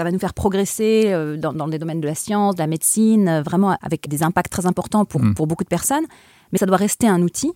ça 0.00 0.04
va 0.04 0.10
nous 0.10 0.18
faire 0.18 0.32
progresser 0.32 1.12
dans, 1.36 1.52
dans, 1.52 1.66
les 1.66 1.78
domaines 1.78 2.00
de 2.00 2.06
la 2.06 2.14
science, 2.14 2.54
de 2.54 2.60
la 2.60 2.66
médecine, 2.66 3.42
vraiment 3.44 3.76
avec 3.82 4.08
des 4.08 4.22
impacts 4.22 4.50
très 4.50 4.64
importants 4.64 5.04
pour, 5.04 5.20
mm. 5.20 5.34
pour 5.34 5.46
beaucoup 5.46 5.62
de 5.62 5.68
personnes. 5.68 6.06
Mais 6.52 6.58
ça 6.58 6.64
doit 6.64 6.78
rester 6.78 7.06
un 7.06 7.20
outil. 7.20 7.52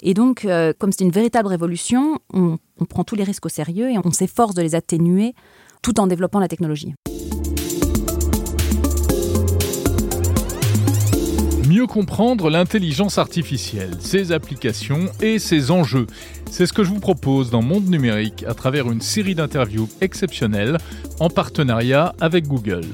Et 0.00 0.12
donc, 0.12 0.44
comme 0.80 0.90
c'est 0.90 1.04
une 1.04 1.12
véritable 1.12 1.46
révolution, 1.46 2.18
on, 2.32 2.58
on 2.80 2.84
prend 2.84 3.04
tous 3.04 3.14
les 3.14 3.22
risques 3.22 3.46
au 3.46 3.48
sérieux 3.48 3.90
et 3.92 3.96
on 4.04 4.10
s'efforce 4.10 4.56
de 4.56 4.62
les 4.62 4.74
atténuer 4.74 5.34
tout 5.82 6.00
en 6.00 6.08
développant 6.08 6.40
la 6.40 6.48
technologie. 6.48 6.94
Comprendre 11.86 12.50
l'intelligence 12.50 13.18
artificielle, 13.18 14.00
ses 14.00 14.32
applications 14.32 15.06
et 15.20 15.38
ses 15.38 15.70
enjeux. 15.70 16.06
C'est 16.50 16.66
ce 16.66 16.72
que 16.72 16.82
je 16.82 16.88
vous 16.88 16.98
propose 16.98 17.50
dans 17.50 17.62
Monde 17.62 17.86
Numérique 17.86 18.44
à 18.48 18.54
travers 18.54 18.90
une 18.90 19.00
série 19.00 19.34
d'interviews 19.34 19.88
exceptionnelles 20.00 20.78
en 21.20 21.28
partenariat 21.28 22.14
avec 22.20 22.46
Google. 22.46 22.86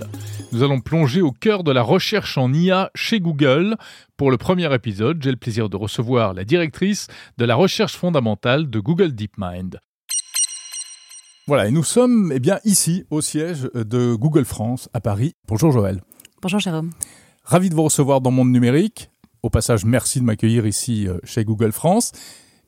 Nous 0.53 0.63
allons 0.63 0.81
plonger 0.81 1.23
au 1.23 1.31
cœur 1.31 1.65
de 1.65 1.71
la 1.71 1.83
recherche 1.83 2.37
en 2.37 2.53
IA 2.53 2.91
chez 2.95 3.21
Google. 3.21 3.77
Pour 4.17 4.31
le 4.31 4.37
premier 4.37 4.73
épisode, 4.75 5.23
j'ai 5.23 5.31
le 5.31 5.37
plaisir 5.37 5.69
de 5.69 5.77
recevoir 5.77 6.35
la 6.35 6.45
directrice 6.45 7.07
de 7.39 7.45
la 7.45 7.55
recherche 7.55 7.97
fondamentale 7.97 8.69
de 8.69 8.81
Google 8.81 9.15
DeepMind. 9.15 9.81
Voilà, 11.47 11.69
et 11.69 11.71
nous 11.71 11.85
sommes 11.85 12.33
eh 12.35 12.41
bien, 12.41 12.59
ici, 12.65 13.05
au 13.11 13.21
siège 13.21 13.71
de 13.75 14.15
Google 14.15 14.45
France, 14.45 14.89
à 14.93 15.01
Paris. 15.01 15.35
Bonjour 15.49 15.73
Joël. 15.73 16.03
Bonjour 16.43 16.61
Jérôme. 16.61 16.91
Ravi 17.45 17.71
de 17.71 17.75
vous 17.75 17.83
recevoir 17.83 18.21
dans 18.21 18.31
Monde 18.31 18.51
Numérique. 18.51 19.11
Au 19.43 19.51
passage, 19.51 19.85
merci 19.85 20.21
de 20.21 20.25
m'accueillir 20.25 20.67
ici 20.67 21.09
euh, 21.09 21.19
chez 21.25 21.45
Google 21.45 21.73
France. 21.73 22.13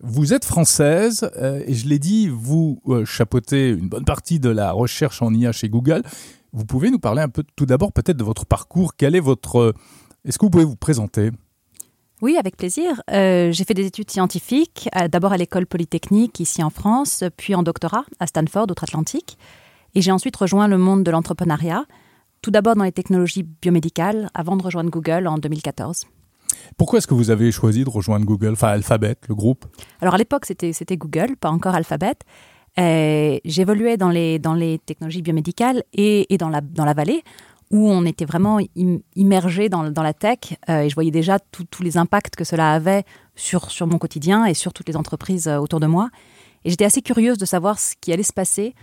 Vous 0.00 0.32
êtes 0.32 0.44
française 0.44 1.30
euh, 1.36 1.62
et 1.66 1.74
je 1.74 1.88
l'ai 1.88 1.98
dit, 1.98 2.28
vous 2.28 2.80
euh, 2.88 3.04
chapeautez 3.04 3.70
une 3.70 3.88
bonne 3.88 4.04
partie 4.04 4.40
de 4.40 4.48
la 4.48 4.72
recherche 4.72 5.22
en 5.22 5.32
IA 5.32 5.52
chez 5.52 5.68
Google. 5.68 6.02
Vous 6.52 6.64
pouvez 6.64 6.90
nous 6.90 6.98
parler 6.98 7.22
un 7.22 7.28
peu 7.28 7.44
tout 7.56 7.66
d'abord 7.66 7.92
peut-être 7.92 8.16
de 8.16 8.24
votre 8.24 8.46
parcours. 8.46 8.96
Quel 8.96 9.14
est 9.14 9.20
votre... 9.20 9.74
Est-ce 10.24 10.38
que 10.38 10.46
vous 10.46 10.50
pouvez 10.50 10.64
vous 10.64 10.76
présenter? 10.76 11.30
Oui, 12.22 12.36
avec 12.38 12.56
plaisir. 12.56 13.02
Euh, 13.10 13.50
j'ai 13.50 13.64
fait 13.64 13.74
des 13.74 13.84
études 13.84 14.08
scientifiques, 14.08 14.88
euh, 14.96 15.08
d'abord 15.08 15.32
à 15.32 15.36
l'école 15.36 15.66
polytechnique 15.66 16.38
ici 16.38 16.62
en 16.62 16.70
France, 16.70 17.24
puis 17.36 17.56
en 17.56 17.64
doctorat 17.64 18.04
à 18.20 18.28
Stanford, 18.28 18.66
outre-Atlantique. 18.70 19.36
Et 19.96 20.02
j'ai 20.02 20.12
ensuite 20.12 20.36
rejoint 20.36 20.68
le 20.68 20.78
monde 20.78 21.02
de 21.02 21.10
l'entrepreneuriat, 21.10 21.84
tout 22.42 22.50
d'abord 22.50 22.74
dans 22.74 22.84
les 22.84 22.92
technologies 22.92 23.44
biomédicales, 23.44 24.28
avant 24.34 24.56
de 24.56 24.62
rejoindre 24.62 24.90
Google 24.90 25.26
en 25.26 25.38
2014. 25.38 26.06
Pourquoi 26.76 26.98
est-ce 26.98 27.06
que 27.06 27.14
vous 27.14 27.30
avez 27.30 27.50
choisi 27.52 27.84
de 27.84 27.90
rejoindre 27.90 28.26
Google, 28.26 28.52
enfin 28.52 28.68
Alphabet, 28.68 29.16
le 29.28 29.34
groupe? 29.34 29.64
Alors 30.00 30.14
à 30.14 30.18
l'époque, 30.18 30.44
c'était, 30.44 30.72
c'était 30.72 30.96
Google, 30.96 31.36
pas 31.40 31.50
encore 31.50 31.74
Alphabet. 31.74 32.16
Euh, 32.78 33.38
j'évoluais 33.44 33.96
dans 33.96 34.08
les, 34.08 34.38
dans 34.38 34.54
les 34.54 34.78
technologies 34.78 35.22
biomédicales 35.22 35.82
et, 35.92 36.32
et 36.32 36.38
dans, 36.38 36.48
la, 36.48 36.60
dans 36.60 36.84
la 36.84 36.94
vallée 36.94 37.22
où 37.70 37.90
on 37.90 38.04
était 38.04 38.26
vraiment 38.26 38.58
immergé 39.16 39.70
dans, 39.70 39.82
la 39.82 40.12
tech 40.12 40.38
euh, 40.68 40.82
et 40.82 40.90
je 40.90 40.94
voyais 40.94 41.10
déjà 41.10 41.38
tous 41.38 41.82
les 41.82 41.96
impacts 41.96 42.36
que 42.36 42.44
cela 42.44 42.72
avait 42.72 43.04
sur, 43.34 43.70
sur 43.70 43.86
mon 43.86 43.96
quotidien 43.96 44.44
et 44.44 44.52
sur 44.52 44.74
toutes 44.74 44.88
les 44.88 44.96
entreprises 44.96 45.48
euh, 45.48 45.56
autour 45.56 45.80
de 45.80 45.86
moi. 45.86 46.10
Et 46.64 46.70
j'étais 46.70 46.84
assez 46.84 47.00
curieuse 47.00 47.38
de 47.38 47.46
savoir 47.46 47.78
ce 47.78 47.94
qui 47.98 48.12
allait 48.12 48.22
se 48.22 48.32
passer 48.32 48.74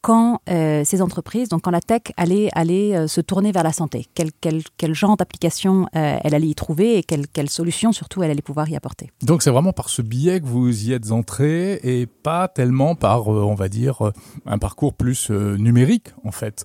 quand 0.00 0.40
euh, 0.48 0.82
ces 0.84 1.02
entreprises, 1.02 1.48
donc 1.48 1.62
quand 1.62 1.70
la 1.70 1.80
tech 1.80 2.02
allait, 2.16 2.48
allait 2.54 3.06
se 3.08 3.20
tourner 3.20 3.52
vers 3.52 3.62
la 3.62 3.72
santé? 3.72 4.06
Quel, 4.14 4.94
genre 4.94 5.16
d'application 5.16 5.86
elle 5.92 6.34
allait 6.34 6.48
y 6.48 6.54
trouver 6.54 6.98
et 6.98 7.02
quelle, 7.02 7.28
quelle 7.28 7.50
solution 7.50 7.92
surtout 7.92 8.22
elle 8.22 8.30
allait 8.30 8.42
pouvoir 8.42 8.68
y 8.68 8.76
apporter? 8.76 9.10
Donc 9.22 9.42
c'est 9.42 9.50
vraiment 9.50 9.72
par 9.72 9.88
ce 9.88 10.02
biais 10.02 10.40
que 10.40 10.46
vous 10.46 10.88
y 10.88 10.92
êtes 10.92 11.10
entré 11.10 11.74
et 11.82 12.06
pas 12.06 12.48
tellement 12.48 12.94
par, 12.94 13.28
on 13.28 13.54
va 13.54 13.68
dire, 13.68 14.12
un 14.46 14.58
parcours 14.58 14.94
plus 14.94 15.30
numérique 15.30 16.08
en 16.24 16.32
fait 16.32 16.64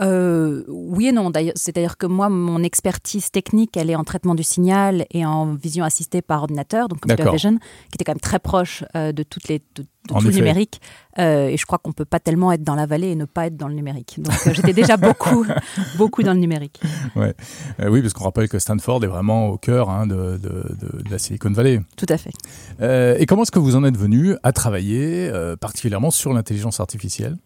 euh, 0.00 0.64
oui 0.68 1.08
et 1.08 1.12
non. 1.12 1.32
C'est-à-dire 1.54 1.96
que 1.96 2.06
moi, 2.06 2.28
mon 2.28 2.62
expertise 2.62 3.30
technique, 3.30 3.76
elle 3.76 3.90
est 3.90 3.96
en 3.96 4.04
traitement 4.04 4.34
du 4.34 4.42
signal 4.42 5.06
et 5.10 5.26
en 5.26 5.54
vision 5.54 5.84
assistée 5.84 6.22
par 6.22 6.42
ordinateur, 6.42 6.88
donc 6.88 7.00
computer 7.00 7.30
vision, 7.30 7.58
qui 7.58 7.96
était 7.96 8.04
quand 8.04 8.12
même 8.12 8.20
très 8.20 8.38
proche 8.38 8.84
euh, 8.94 9.12
de 9.12 9.22
toutes 9.22 9.48
les 9.48 9.60
de, 9.74 9.84
tout 10.06 10.20
le 10.20 10.30
numérique. 10.30 10.80
Euh, 11.18 11.48
et 11.48 11.56
je 11.56 11.66
crois 11.66 11.78
qu'on 11.78 11.92
peut 11.92 12.04
pas 12.04 12.20
tellement 12.20 12.52
être 12.52 12.62
dans 12.62 12.76
la 12.76 12.86
vallée 12.86 13.08
et 13.08 13.16
ne 13.16 13.24
pas 13.24 13.46
être 13.46 13.56
dans 13.56 13.68
le 13.68 13.74
numérique. 13.74 14.20
Donc 14.22 14.34
j'étais 14.52 14.72
déjà 14.72 14.96
beaucoup, 14.96 15.44
beaucoup 15.98 16.22
dans 16.22 16.32
le 16.32 16.38
numérique. 16.38 16.80
Ouais. 17.16 17.34
oui, 17.88 18.00
parce 18.00 18.14
qu'on 18.14 18.24
rappelle 18.24 18.48
que 18.48 18.58
Stanford 18.58 19.02
est 19.04 19.08
vraiment 19.08 19.48
au 19.48 19.58
cœur 19.58 19.90
hein, 19.90 20.06
de, 20.06 20.38
la 21.10 21.18
Silicon 21.18 21.50
Valley. 21.50 21.80
Tout 21.96 22.06
à 22.08 22.16
fait. 22.16 22.30
et 23.20 23.26
comment 23.26 23.42
est-ce 23.42 23.50
que 23.50 23.58
vous 23.58 23.74
en 23.74 23.84
êtes 23.84 23.96
venu 23.96 24.36
à 24.42 24.52
travailler 24.52 25.30
particulièrement 25.60 26.10
sur 26.10 26.32
l'intelligence 26.32 26.78
artificielle? 26.80 27.36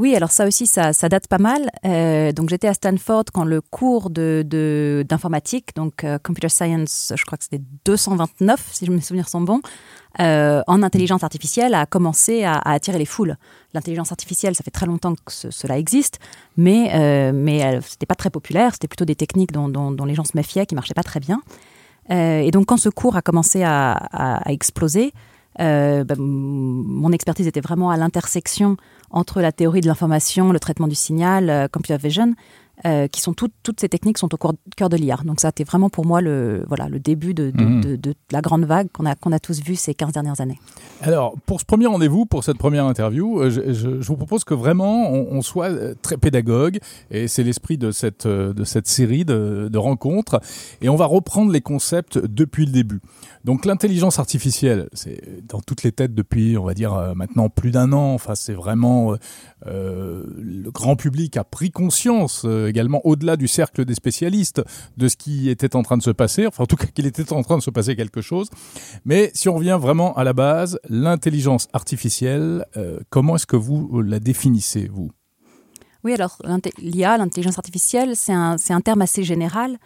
Oui, 0.00 0.16
alors 0.16 0.30
ça 0.30 0.46
aussi, 0.46 0.66
ça, 0.66 0.92
date 0.92 1.28
pas 1.28 1.36
mal. 1.36 1.68
Euh, 1.84 2.32
donc 2.32 2.48
j'étais 2.48 2.68
à 2.68 2.72
Stanford 2.72 3.24
quand 3.34 3.44
le 3.44 3.60
cours 3.60 4.08
de, 4.08 5.04
d'informatique, 5.06 5.76
donc 5.76 6.04
euh, 6.04 6.18
Computer 6.18 6.48
Science, 6.48 7.12
je 7.14 7.22
crois 7.26 7.36
que 7.36 7.44
c'était 7.44 7.62
229, 7.84 8.66
si 8.72 8.86
je 8.86 8.92
me 8.92 9.00
souviens 9.00 9.24
sont 9.24 9.42
bons, 9.42 9.60
euh, 10.18 10.62
en 10.66 10.82
intelligence 10.82 11.22
artificielle 11.22 11.74
a 11.74 11.84
commencé 11.84 12.44
à, 12.44 12.54
attirer 12.64 12.96
les 12.96 13.04
foules. 13.04 13.36
L'intelligence 13.74 14.10
artificielle, 14.10 14.54
ça 14.54 14.64
fait 14.64 14.70
très 14.70 14.86
longtemps 14.86 15.14
que 15.14 15.50
cela 15.50 15.76
existe, 15.76 16.18
mais, 16.56 17.32
mais 17.34 17.78
c'était 17.82 18.06
pas 18.06 18.14
très 18.14 18.30
populaire, 18.30 18.72
c'était 18.72 18.88
plutôt 18.88 19.04
des 19.04 19.16
techniques 19.16 19.52
dont, 19.52 19.68
dont, 19.68 20.04
les 20.06 20.14
gens 20.14 20.24
se 20.24 20.34
méfiaient, 20.34 20.64
qui 20.64 20.74
marchaient 20.74 20.94
pas 20.94 21.02
très 21.02 21.20
bien. 21.20 21.42
et 22.08 22.50
donc 22.52 22.64
quand 22.66 22.78
ce 22.78 22.88
cours 22.88 23.16
a 23.16 23.22
commencé 23.22 23.62
à, 23.62 23.92
à 23.92 24.50
exploser, 24.50 25.12
euh, 25.60 26.04
bah, 26.04 26.14
mon 26.18 27.12
expertise 27.12 27.46
était 27.46 27.60
vraiment 27.60 27.90
à 27.90 27.96
l'intersection 27.96 28.76
entre 29.10 29.40
la 29.40 29.52
théorie 29.52 29.80
de 29.80 29.86
l'information, 29.86 30.52
le 30.52 30.60
traitement 30.60 30.88
du 30.88 30.94
signal, 30.94 31.50
euh, 31.50 31.68
computer 31.68 31.98
vision, 31.98 32.34
euh, 32.86 33.08
qui 33.08 33.20
sont 33.20 33.34
toutes, 33.34 33.52
toutes 33.62 33.78
ces 33.78 33.90
techniques 33.90 34.16
sont 34.16 34.32
au 34.34 34.38
cœur 34.74 34.88
de 34.88 34.96
l'IA. 34.96 35.18
Donc 35.24 35.40
ça 35.40 35.48
a 35.48 35.50
été 35.50 35.64
vraiment 35.64 35.90
pour 35.90 36.06
moi 36.06 36.22
le, 36.22 36.64
voilà, 36.66 36.88
le 36.88 36.98
début 36.98 37.34
de, 37.34 37.50
de, 37.50 37.62
mhm. 37.62 37.96
de, 37.96 38.14
la 38.30 38.40
grande 38.40 38.64
vague 38.64 38.88
qu'on 38.90 39.04
a, 39.04 39.14
qu'on 39.16 39.32
a 39.32 39.38
tous 39.38 39.60
vu 39.62 39.74
ces 39.74 39.92
15 39.92 40.12
dernières 40.12 40.40
années. 40.40 40.58
Alors, 41.02 41.34
pour 41.44 41.60
ce 41.60 41.66
premier 41.66 41.86
rendez-vous, 41.86 42.24
pour 42.24 42.42
cette 42.42 42.56
première 42.56 42.86
interview, 42.86 43.50
je, 43.50 43.72
je, 43.72 44.06
vous 44.06 44.16
propose 44.16 44.44
que 44.44 44.54
vraiment 44.54 45.10
on, 45.10 45.42
soit 45.42 45.70
très 46.00 46.16
pédagogue, 46.16 46.78
et 47.10 47.28
c'est 47.28 47.42
l'esprit 47.42 47.76
de 47.76 47.90
cette, 47.90 48.26
de 48.26 48.64
cette 48.64 48.86
série 48.86 49.24
de 49.24 49.78
rencontres, 49.78 50.40
et 50.80 50.88
on 50.88 50.96
va 50.96 51.06
reprendre 51.06 51.52
les 51.52 51.60
concepts 51.60 52.18
depuis 52.18 52.64
le 52.66 52.72
début. 52.72 53.00
Donc 53.44 53.64
l'intelligence 53.64 54.18
artificielle, 54.18 54.88
c'est 54.92 55.46
dans 55.46 55.60
toutes 55.60 55.82
les 55.82 55.92
têtes 55.92 56.14
depuis, 56.14 56.58
on 56.58 56.64
va 56.64 56.74
dire 56.74 56.92
euh, 56.94 57.14
maintenant 57.14 57.48
plus 57.48 57.70
d'un 57.70 57.92
an. 57.92 58.12
Enfin, 58.12 58.34
c'est 58.34 58.52
vraiment 58.52 59.12
euh, 59.12 59.16
euh, 59.66 60.24
le 60.36 60.70
grand 60.70 60.96
public 60.96 61.36
a 61.36 61.44
pris 61.44 61.70
conscience 61.70 62.44
également 62.44 63.00
au-delà 63.06 63.36
du 63.36 63.48
cercle 63.48 63.84
des 63.84 63.94
spécialistes 63.94 64.62
de 64.96 65.08
ce 65.08 65.16
qui 65.16 65.48
était 65.48 65.74
en 65.74 65.82
train 65.82 65.96
de 65.96 66.02
se 66.02 66.10
passer. 66.10 66.46
Enfin, 66.46 66.64
en 66.64 66.66
tout 66.66 66.76
cas, 66.76 66.86
qu'il 66.86 67.06
était 67.06 67.32
en 67.32 67.42
train 67.42 67.56
de 67.56 67.62
se 67.62 67.70
passer 67.70 67.96
quelque 67.96 68.20
chose. 68.20 68.50
Mais 69.04 69.30
si 69.34 69.48
on 69.48 69.54
revient 69.54 69.78
vraiment 69.80 70.14
à 70.16 70.24
la 70.24 70.32
base, 70.32 70.78
l'intelligence 70.88 71.68
artificielle, 71.72 72.66
comment 73.08 73.36
est-ce 73.36 73.46
que 73.46 73.56
vous 73.56 74.02
la 74.02 74.20
définissez 74.20 74.88
vous? 74.88 75.10
Oui, 76.04 76.14
alors 76.14 76.38
l'IA, 76.78 77.18
l'intelligence 77.18 77.58
artificielle, 77.58 78.16
c'est 78.16 78.32
un, 78.32 78.56
un 78.70 78.80
terme 78.80 79.02
assez 79.02 79.22
général. 79.22 79.78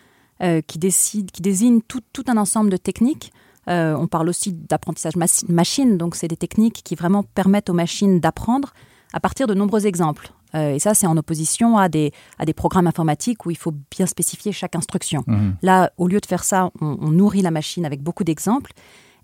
Qui, 0.67 0.79
décide, 0.79 1.31
qui 1.31 1.41
désigne 1.41 1.81
tout, 1.81 2.03
tout, 2.13 2.25
un 2.29 2.37
ensemble 2.37 2.71
de 2.71 2.77
techniques 2.77 3.33
euh, 3.69 3.95
on 3.97 4.07
parle 4.07 4.29
aussi 4.29 4.53
d'apprentissage 4.53 5.15
machine, 5.49 5.97
donc 5.97 6.15
c'est 6.17 6.29
des 6.29 6.37
techniques 6.37 6.83
qui 6.85 6.95
vraiment 6.95 7.23
permettent 7.23 7.71
aux 7.71 7.75
machines 7.75 8.21
d'apprendre 8.21 8.75
à 9.13 9.21
partir 9.21 9.47
de 9.47 9.55
nombreux 9.55 9.87
exemples. 9.87 10.33
Euh, 10.55 10.75
et 10.75 10.79
ça, 10.79 10.95
c'est 10.95 11.07
en 11.07 11.17
opposition 11.17 11.79
à 11.79 11.89
des, 11.89 12.13
à 12.39 12.45
des 12.45 12.53
programmes 12.53 12.87
informatiques 12.87 13.47
où 13.47 13.51
il 13.51 13.57
faut 13.57 13.73
bien 13.91 14.07
spécifier 14.07 14.53
chaque 14.53 14.77
instruction. 14.77 15.25
Mmh. 15.27 15.51
Là, 15.63 15.91
au 15.97 16.07
lieu 16.07 16.21
de 16.21 16.27
faire 16.27 16.45
ça, 16.45 16.71
on 16.81 17.11
nourrit 17.11 17.43
la 17.43 17.51
machine 17.51 17.85
avec 17.85 18.03
beaucoup 18.03 18.25
d'exemples. 18.25 18.73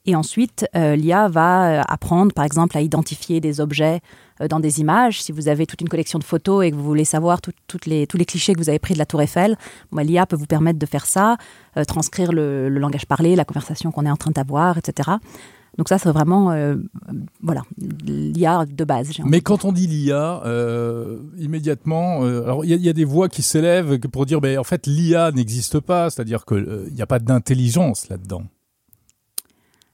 Et 0.07 0.17
ensuite, 0.17 0.67
euh, 0.75 0.97
l'IA 0.97 1.29
va 1.29 1.81
euh, 1.81 1.83
apprendre, 1.87 2.33
par 2.33 2.45
exemple, 2.45 2.77
à 2.77 2.81
identifier 2.81 3.41
des 3.41 3.61
objets 3.61 3.97
euh, 3.97 4.30
dans 4.49 4.61
des 4.61 4.81
images. 4.81 5.23
Si 5.23 5.33
vous 5.33 5.49
avez 5.49 5.67
toute 5.67 5.81
une 5.81 5.89
collection 5.89 6.19
de 6.19 6.25
photos 6.25 6.65
et 6.65 6.71
que 6.71 6.77
vous 6.77 6.85
voulez 6.85 7.05
savoir 7.05 7.41
toutes 7.41 7.87
les, 7.87 8.07
tous 8.07 8.17
les 8.17 8.25
clichés 8.25 8.55
que 8.55 8.59
vous 8.59 8.69
avez 8.69 8.79
pris 8.79 8.95
de 8.95 8.99
la 8.99 9.07
tour 9.07 9.21
Eiffel, 9.23 9.57
l'IA 9.93 10.27
peut 10.27 10.37
vous 10.37 10.47
permettre 10.47 10.79
de 10.79 10.87
faire 10.87 11.07
ça, 11.07 11.37
transcrire 11.87 12.33
le, 12.33 12.69
langage 12.69 13.07
parlé, 13.07 13.37
la 13.37 13.45
conversation 13.45 13.91
qu'on 13.91 14.07
est 14.07 14.11
en 14.11 14.17
train 14.17 14.31
d'avoir, 14.31 14.79
etc. 14.79 15.11
Donc 15.79 15.89
ça, 15.89 15.99
c'est 15.99 16.11
vraiment 16.11 16.55
voilà 17.43 17.63
l'IA 17.79 18.67
de 18.67 18.85
base. 18.85 19.11
Mais 19.25 19.41
quand 19.41 19.65
on 19.65 19.73
dit 19.73 19.87
l'IA, 19.87 20.43
immédiatement, 21.39 22.23
alors 22.23 22.65
il 22.65 22.71
y, 22.71 22.89
a 22.89 22.93
des 22.93 23.05
voix 23.05 23.29
qui 23.29 23.43
s'élèvent 23.43 23.99
pour 23.99 24.27
dire, 24.27 24.41
ben 24.41 24.59
en 24.59 24.65
fait, 24.65 24.87
l'IA 24.87 25.33
n'existe 25.33 25.81
pas, 25.81 26.11
c'est-à-dire 26.11 26.45
qu'il 26.45 26.89
n'y 26.93 27.03
a 27.03 27.07
pas 27.07 27.19
d'intelligence 27.19 28.09
là-dedans. 28.09 28.45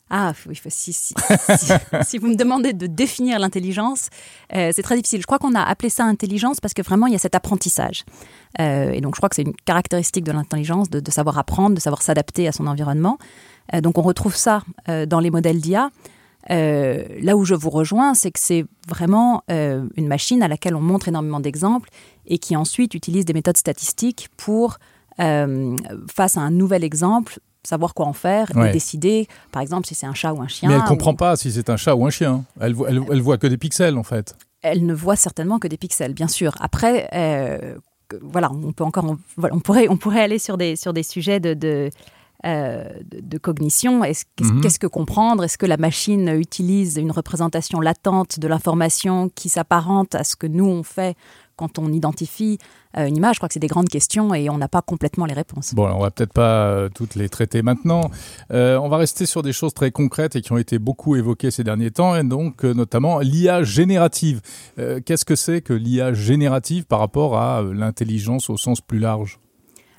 Ah 0.08 0.34
oui, 0.46 0.56
si, 0.68 0.92
si, 0.92 1.14
si, 2.04 2.18
vous 2.18 2.28
me 2.28 2.36
demandez 2.36 2.72
de 2.72 2.86
définir 2.86 3.40
l'intelligence, 3.40 4.08
euh, 4.54 4.70
c'est 4.72 4.82
très 4.82 4.94
difficile. 4.94 5.20
Je 5.20 5.26
crois 5.26 5.40
qu'on 5.40 5.54
a 5.56 5.62
appelé 5.62 5.88
ça 5.88 6.04
intelligence 6.04 6.60
parce 6.60 6.74
que 6.74 6.82
vraiment 6.82 7.08
il 7.08 7.12
y 7.12 7.16
a 7.16 7.18
cet 7.18 7.34
apprentissage. 7.34 8.04
Euh, 8.60 8.92
et 8.92 9.00
donc 9.00 9.16
je 9.16 9.20
crois 9.20 9.28
que 9.28 9.34
c'est 9.34 9.42
une 9.42 9.56
caractéristique 9.64 10.22
de 10.22 10.30
l'intelligence 10.30 10.90
de, 10.90 11.10
savoir 11.10 11.38
apprendre, 11.38 11.74
de 11.74 11.80
savoir 11.80 12.02
s'adapter 12.02 12.46
à 12.46 12.52
son 12.52 12.68
environnement. 12.68 13.18
Euh, 13.74 13.80
donc 13.80 13.98
on 13.98 14.02
retrouve 14.02 14.36
ça 14.36 14.62
dans 15.08 15.18
les 15.18 15.30
modèles 15.30 15.60
d'IA. 15.60 15.90
Là 16.48 17.36
où 17.36 17.44
je 17.44 17.56
vous 17.56 17.70
rejoins, 17.70 18.14
c'est 18.14 18.30
que 18.30 18.38
c'est 18.38 18.64
vraiment 18.86 19.42
une 19.48 20.06
machine 20.06 20.40
à 20.44 20.48
laquelle 20.48 20.76
on 20.76 20.80
montre 20.80 21.08
énormément 21.08 21.40
d'exemples 21.40 21.90
et 22.26 22.38
qui 22.38 22.54
ensuite 22.54 22.94
utilise 22.94 23.24
des 23.24 23.32
méthodes 23.32 23.56
statistiques 23.56 24.28
pour, 24.36 24.78
face 25.18 26.36
à 26.36 26.40
un 26.40 26.50
nouvel 26.52 26.84
exemple, 26.84 27.40
savoir 27.66 27.92
quoi 27.94 28.06
en 28.06 28.12
faire 28.12 28.50
Ouais. 28.54 28.70
et 28.70 28.72
décider, 28.72 29.28
par 29.52 29.60
exemple, 29.62 29.86
si 29.86 29.94
c'est 29.94 30.06
un 30.06 30.14
chat 30.14 30.32
ou 30.32 30.40
un 30.40 30.48
chien. 30.48 30.68
Mais 30.68 30.74
elle 30.76 30.80
ou- 30.82 30.84
comprend 30.84 31.14
pas 31.14 31.36
si 31.36 31.50
c'est 31.52 31.68
un 31.70 31.76
chat 31.76 31.94
ou 31.94 32.06
un 32.06 32.10
chien. 32.10 32.44
Elle, 32.60 32.74
voit- 32.74 32.88
elle, 32.90 33.00
elle 33.10 33.20
voit 33.20 33.38
que 33.38 33.46
des 33.46 33.58
pixels 33.58 33.98
en 33.98 34.02
fait. 34.02 34.34
elle 34.62 34.84
ne 34.86 34.94
voit 34.94 35.16
certainement 35.16 35.58
que 35.58 35.68
des 35.68 35.76
pixels, 35.76 36.12
bien 36.14 36.26
sûr. 36.28 36.52
Après, 36.60 37.08
euh, 37.14 37.76
voilà, 38.22 38.50
on 38.52 38.72
peut 38.72 38.84
encore, 38.84 39.04
on, 39.04 39.18
voilà, 39.36 39.54
on 39.54 39.60
pourrait, 39.60 39.86
on 39.88 39.96
pourrait 39.96 40.22
aller 40.22 40.38
sur 40.38 40.56
des 40.56 40.74
sur 40.76 40.92
des 40.92 41.02
sujets 41.04 41.38
de 41.40 41.54
de, 41.54 41.90
euh, 42.44 42.84
de- 43.10 43.20
de 43.20 43.38
cognition. 43.38 44.02
Qu'est-ce 44.02 44.24
Mhm. 44.52 44.60
qu'est-ce 44.60 44.78
que 44.78 44.86
comprendre? 44.86 45.44
Est-ce 45.44 45.58
que 45.58 45.66
la 45.66 45.76
machine 45.76 46.28
utilise 46.28 46.96
une 46.96 47.10
représentation 47.10 47.80
latente 47.80 48.38
de 48.40 48.46
l'information 48.48 49.28
qui 49.34 49.48
s'apparente 49.48 50.14
à 50.14 50.24
ce 50.24 50.36
que 50.36 50.46
nous 50.46 50.66
on 50.66 50.82
fait 50.82 51.16
quand 51.56 51.78
on 51.78 51.92
identifie 51.92 52.58
euh, 52.96 53.06
une 53.06 53.16
image 53.16 53.36
Je 53.36 53.40
crois 53.40 53.48
que 53.48 53.54
c'est 53.54 53.60
des 53.60 53.66
grandes 53.66 53.88
questions 53.88 54.34
et 54.34 54.48
on 54.48 54.58
n'a 54.58 54.68
pas 54.68 54.82
complètement 54.82 55.26
les 55.26 55.34
réponses. 55.34 55.74
Bon, 55.74 55.88
on 55.88 56.00
va 56.00 56.10
peut-être 56.10 56.32
pas 56.32 56.66
euh, 56.68 56.88
toutes 56.88 57.14
les 57.14 57.28
traiter 57.28 57.62
maintenant. 57.62 58.10
Euh, 58.52 58.78
on 58.78 58.88
va 58.88 58.98
rester 58.98 59.26
sur 59.26 59.42
des 59.42 59.52
choses 59.52 59.74
très 59.74 59.90
concrètes 59.90 60.36
et 60.36 60.42
qui 60.42 60.52
ont 60.52 60.58
été 60.58 60.78
beaucoup 60.78 61.16
évoquées 61.16 61.50
ces 61.50 61.64
derniers 61.64 61.90
temps, 61.90 62.16
et 62.16 62.22
donc 62.22 62.64
notamment 62.64 63.20
l'IA 63.20 63.62
générative. 63.62 64.40
Qu'est-ce 64.76 65.24
que 65.24 65.36
c'est 65.36 65.60
que 65.60 65.72
l'IA 65.72 66.12
générative 66.12 66.84
par 66.84 66.98
rapport 66.98 67.38
à 67.38 67.62
l'intelligence 67.62 68.50
au 68.50 68.56
sens 68.56 68.80
plus 68.80 68.98
large? 68.98 69.38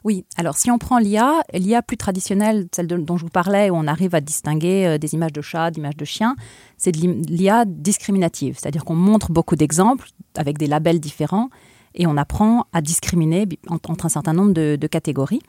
Oui, 0.07 0.23
alors 0.37 0.55
si 0.55 0.71
on 0.71 0.77
prend 0.77 0.99
l'IA, 0.99 1.43
l'IA 1.53 1.81
plus 1.81 1.97
traditionnelle, 1.97 2.69
celle 2.73 2.87
dont 2.87 3.17
je 3.17 3.23
vous 3.23 3.29
parlais, 3.29 3.69
où 3.69 3.75
on 3.75 3.87
arrive 3.87 4.15
à 4.15 4.21
distinguer 4.21 4.85
euh, 4.85 4.97
des 4.97 5.15
images 5.15 5.33
de 5.33 5.41
chats, 5.41 5.69
d'images 5.69 5.97
de 5.97 6.05
chiens, 6.05 6.37
c'est 6.77 6.95
l'IA 6.95 7.65
discriminative, 7.65 8.57
c'est-à-dire 8.57 8.85
qu'on 8.85 8.95
montre 8.95 9.33
beaucoup 9.33 9.57
d'exemples 9.57 10.07
avec 10.37 10.57
des 10.57 10.67
labels 10.67 11.01
différents 11.01 11.49
et 11.93 12.07
on 12.07 12.15
apprend 12.15 12.67
à 12.71 12.79
discriminer 12.79 13.49
entre 13.67 14.05
un 14.05 14.07
certain 14.09 14.31
nombre 14.31 14.53
de, 14.53 14.87
catégories. 14.87 15.41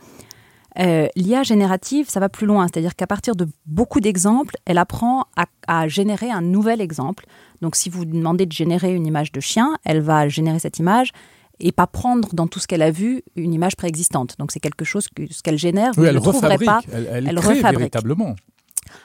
Euh, 0.80 1.06
L'IA 1.14 1.44
générative, 1.44 2.08
ça 2.08 2.18
va 2.18 2.28
plus 2.28 2.48
loin, 2.48 2.66
c'est-à-dire 2.66 2.96
qu'à 2.96 3.06
partir 3.06 3.36
de 3.36 3.46
beaucoup 3.66 4.00
d'exemples, 4.00 4.56
elle 4.64 4.78
apprend 4.78 5.26
à, 5.68 5.86
générer 5.86 6.32
un 6.32 6.42
nouvel 6.42 6.80
exemple. 6.80 7.26
Donc 7.62 7.76
si 7.76 7.90
vous 7.90 8.04
demandez 8.04 8.44
de 8.44 8.52
générer 8.52 8.92
une 8.92 9.06
image 9.06 9.30
de 9.30 9.38
chien, 9.38 9.78
elle 9.84 10.00
va 10.00 10.28
générer 10.28 10.58
cette 10.58 10.80
image 10.80 11.12
et 11.60 11.72
pas 11.72 11.86
prendre 11.86 12.28
dans 12.34 12.46
tout 12.46 12.58
ce 12.60 12.66
qu'elle 12.66 12.82
a 12.82 12.90
vu 12.90 13.22
une 13.36 13.52
image 13.52 13.76
préexistante. 13.76 14.36
Donc 14.38 14.52
c'est 14.52 14.60
quelque 14.60 14.84
chose 14.84 15.08
que 15.08 15.22
ce 15.32 15.42
qu'elle 15.42 15.58
génère, 15.58 15.92
vous 15.94 16.00
Oui, 16.02 16.04
ne 16.04 16.08
elle 16.10 16.14
le 16.16 16.20
trouverez 16.20 16.58
pas. 16.58 16.80
Elle, 16.92 17.08
elle 17.10 17.28
elle 17.28 17.34
crée 17.36 17.54
refabrique. 17.54 17.78
véritablement. 17.78 18.34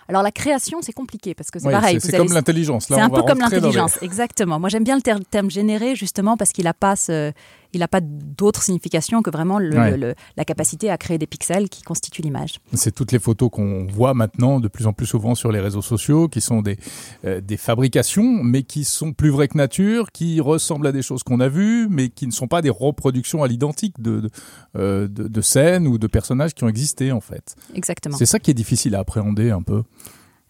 Alors 0.07 0.23
la 0.23 0.31
création, 0.31 0.79
c'est 0.81 0.93
compliqué 0.93 1.33
parce 1.33 1.51
que 1.51 1.59
c'est 1.59 1.65
Ouais, 1.67 1.73
pareil. 1.73 1.97
c'est 1.99 2.13
allez- 2.13 2.23
comme 2.25 2.33
l'intelligence. 2.33 2.85
C'est 2.87 2.99
un 2.99 3.09
peu 3.09 3.21
comme 3.23 3.39
les- 3.39 3.43
l'intelligence, 3.43 3.97
exactement. 4.01 4.59
Moi, 4.59 4.69
j'aime 4.69 4.83
bien 4.85 4.95
le 4.95 5.01
ter- 5.01 5.19
terme 5.29 5.49
généré 5.51 5.95
justement 5.95 6.37
parce 6.37 6.51
qu'il 6.51 6.63
n'a 6.65 6.73
pas, 6.73 6.95
ce- 6.95 7.33
il 7.73 7.83
a 7.83 7.87
pas 7.87 8.01
d'autre 8.01 8.61
signification 8.63 9.21
que 9.21 9.29
vraiment 9.29 9.59
le- 9.59 9.75
Ouais. 9.77 9.91
le- 9.91 9.97
le- 9.97 10.15
la 10.37 10.45
capacité 10.45 10.89
à 10.89 10.97
créer 10.97 11.17
des 11.17 11.27
pixels 11.27 11.69
qui 11.69 11.81
constituent 11.81 12.21
l'image. 12.21 12.59
C'est 12.73 12.93
toutes 12.93 13.11
les 13.11 13.19
photos 13.19 13.49
qu'on 13.51 13.85
voit 13.87 14.13
maintenant 14.13 14.59
de 14.59 14.67
plus 14.67 14.87
en 14.87 14.93
plus 14.93 15.05
souvent 15.05 15.35
sur 15.35 15.51
les 15.51 15.59
réseaux 15.59 15.81
sociaux, 15.81 16.27
qui 16.27 16.41
sont 16.41 16.61
des, 16.61 16.77
euh, 17.25 17.41
des 17.41 17.57
fabrications, 17.57 18.43
mais 18.43 18.63
qui 18.63 18.83
sont 18.83 19.13
plus 19.13 19.29
vraies 19.29 19.47
que 19.47 19.57
nature, 19.57 20.11
qui 20.11 20.39
ressemblent 20.41 20.87
à 20.87 20.91
des 20.91 21.01
choses 21.01 21.23
qu'on 21.23 21.39
a 21.39 21.49
vues, 21.49 21.87
mais 21.89 22.09
qui 22.09 22.27
ne 22.27 22.31
sont 22.31 22.47
pas 22.47 22.61
des 22.61 22.69
reproductions 22.69 23.43
à 23.43 23.47
l'identique 23.47 23.99
de, 24.01 24.19
de, 24.21 24.29
euh, 24.77 25.07
de- 25.07 25.27
de 25.27 25.41
scènes 25.41 25.87
ou 25.87 25.97
de 25.97 26.07
personnages 26.07 26.53
qui 26.53 26.63
ont 26.63 26.69
existé 26.69 27.11
en 27.11 27.21
fait. 27.21 27.55
Exactement. 27.75 28.17
C'est 28.17 28.25
ça 28.25 28.39
qui 28.39 28.51
est 28.51 28.53
difficile 28.53 28.95
à 28.95 28.99
appréhender 28.99 29.49
un 29.51 29.61
peu. 29.61 29.83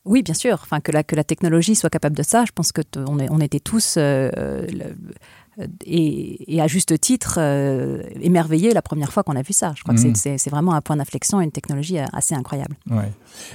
Oui, 0.06 0.22
bien 0.22 0.34
sûr. 0.34 0.60
Enfin, 0.62 0.82
que 0.82 0.92
la, 0.92 1.02
que 1.04 1.16
la 1.16 1.24
technologie 1.24 1.76
soit 1.76 1.90
capable 1.90 2.18
de 2.18 2.24
ça, 2.24 2.44
je 2.46 2.52
pense 2.54 2.74
que 2.74 2.82
on, 3.08 3.20
est- 3.20 3.30
on 3.32 3.40
était 3.40 3.62
tous, 3.62 3.96
le- 3.96 4.32
euh, 4.38 4.68
et, 5.86 6.56
et 6.56 6.62
à 6.62 6.68
juste 6.68 7.00
titre, 7.00 7.36
euh, 7.40 8.02
émerveillés 8.22 8.74
la 8.74 8.82
première 8.82 9.12
fois 9.14 9.24
qu'on 9.24 9.36
a 9.36 9.42
vu 9.42 9.54
ça. 9.54 9.74
Je 9.76 9.84
crois 9.84 9.94
que 9.96 10.02
Mhm. 10.02 10.16
c'est- 10.16 10.50
vraiment 10.50 10.74
un 10.74 10.82
point 10.82 10.96
d'inflexion 10.98 11.42
et 11.42 11.44
une 11.46 11.52
technologie 11.52 12.00
euh, 12.00 12.06
assez 12.14 12.36
incroyable. 12.36 12.76
Ouais. 12.90 13.12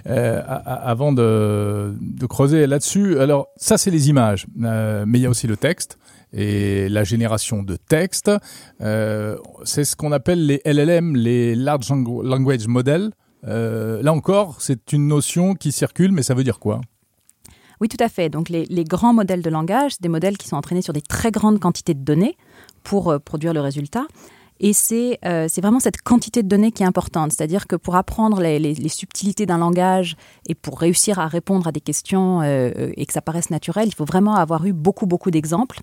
Euh, 0.09 0.43
avant 0.65 1.13
de, 1.13 1.95
de 2.01 2.27
creuser 2.27 2.67
là-dessus, 2.67 3.19
alors 3.19 3.49
ça 3.57 3.79
c'est 3.79 3.91
les 3.91 4.09
images, 4.09 4.47
euh, 4.63 5.05
mais 5.07 5.19
il 5.19 5.23
y 5.23 5.27
a 5.27 5.31
aussi 5.31 5.47
le 5.47 5.57
texte 5.57 5.99
et 6.33 6.89
la 6.89 7.05
génération 7.05 7.63
de 7.63 7.77
texte. 7.77 8.31
C'est 8.81 9.85
ce 9.85 9.97
qu'on 9.97 10.13
appelle 10.13 10.45
les 10.47 10.61
LLM, 10.65 11.17
les 11.17 11.55
Large 11.55 11.89
Langu- 11.91 12.23
Language 12.23 12.67
Models. 12.69 13.11
Euh, 13.47 14.03
là 14.03 14.13
encore, 14.13 14.57
c'est 14.61 14.93
une 14.93 15.07
notion 15.07 15.55
qui 15.55 15.73
circule, 15.73 16.13
mais 16.13 16.23
ça 16.23 16.35
veut 16.35 16.45
dire 16.45 16.59
quoi? 16.59 16.81
Oui, 17.81 17.89
tout 17.89 18.03
à 18.03 18.09
fait. 18.09 18.29
Donc, 18.29 18.49
les, 18.49 18.85
grands 18.85 19.15
modèles 19.15 19.43
de 19.43 19.51
langage, 19.51 19.93
c'est 19.93 20.03
des 20.03 20.09
modèles 20.09 20.37
qui 20.37 20.49
sont 20.49 20.57
entraînés 20.57 20.83
sur 20.83 20.93
des 20.93 21.03
très 21.03 21.31
grandes 21.31 21.61
quantités 21.61 21.95
de 21.95 22.03
données 22.03 22.37
pour 22.83 23.11
euh, 23.11 23.19
produire 23.19 23.53
le 23.53 23.61
résultat. 23.61 24.07
Et 24.61 24.73
c'est 24.73 25.21
euh, 25.25 25.47
c'est 25.49 25.61
vraiment 25.61 25.79
cette 25.79 26.03
quantité 26.03 26.43
de 26.43 26.49
données 26.49 26.73
qui 26.73 26.83
est 26.83 26.87
importante. 26.87 27.31
C'est-à-dire 27.31 27.69
que 27.69 27.77
pour 27.77 27.95
apprendre 27.95 28.41
les, 28.41 28.89
subtilités 28.89 29.47
d'un 29.47 29.59
langage 29.59 30.17
et 30.49 30.57
pour 30.57 30.81
réussir 30.81 31.21
à 31.21 31.29
répondre 31.29 31.69
à 31.69 31.73
des 31.73 31.81
questions 31.81 32.41
euh, 32.43 32.91
et 32.97 33.07
que 33.07 33.13
ça 33.13 33.23
paraisse 33.23 33.51
naturel, 33.51 33.87
il 33.87 33.95
faut 33.95 34.05
vraiment 34.05 34.35
avoir 34.35 34.67
eu 34.67 34.73
beaucoup, 34.73 35.07
beaucoup 35.07 35.31
d'exemples. 35.31 35.81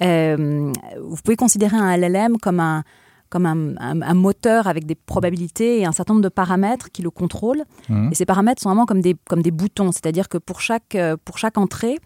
Vous 0.00 1.16
pouvez 1.22 1.36
considérer 1.36 1.76
un 1.76 1.94
LLM 1.96 2.38
comme 2.38 2.60
un, 2.60 2.82
comme 3.30 3.46
un, 3.46 3.76
un- 3.78 4.02
un 4.02 4.14
moteur 4.14 4.66
avec 4.66 4.86
des 4.86 4.94
probabilités 4.94 5.80
et 5.80 5.84
un 5.86 5.92
certain 5.92 6.14
nombre 6.14 6.24
de 6.24 6.28
paramètres 6.28 6.90
qui 6.90 7.02
le 7.02 7.10
contrôlent. 7.10 7.64
Mhm. 7.88 8.10
Et 8.12 8.14
ces 8.14 8.24
paramètres 8.26 8.62
sont 8.62 8.68
vraiment 8.70 8.86
comme 8.86 9.00
des, 9.00 9.16
comme 9.28 9.42
des 9.42 9.50
boutons, 9.50 9.92
c'est-à-dire 9.92 10.28
que 10.28 10.38
pour 10.38 10.60
chaque, 10.60 10.94
euh, 10.94 11.16
pour 11.24 11.38
chaque 11.38 11.58
entrée, 11.58 11.98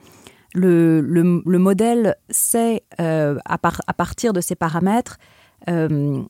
le, 0.54 1.00
le, 1.00 1.42
le 1.46 1.58
modèle 1.58 2.16
sait, 2.28 2.82
euh, 3.00 3.38
à, 3.44 3.56
par- 3.58 3.80
à 3.86 3.94
partir 3.94 4.32
de 4.32 4.40
ces 4.40 4.54
paramètres, 4.54 5.18
euh, 5.70 6.22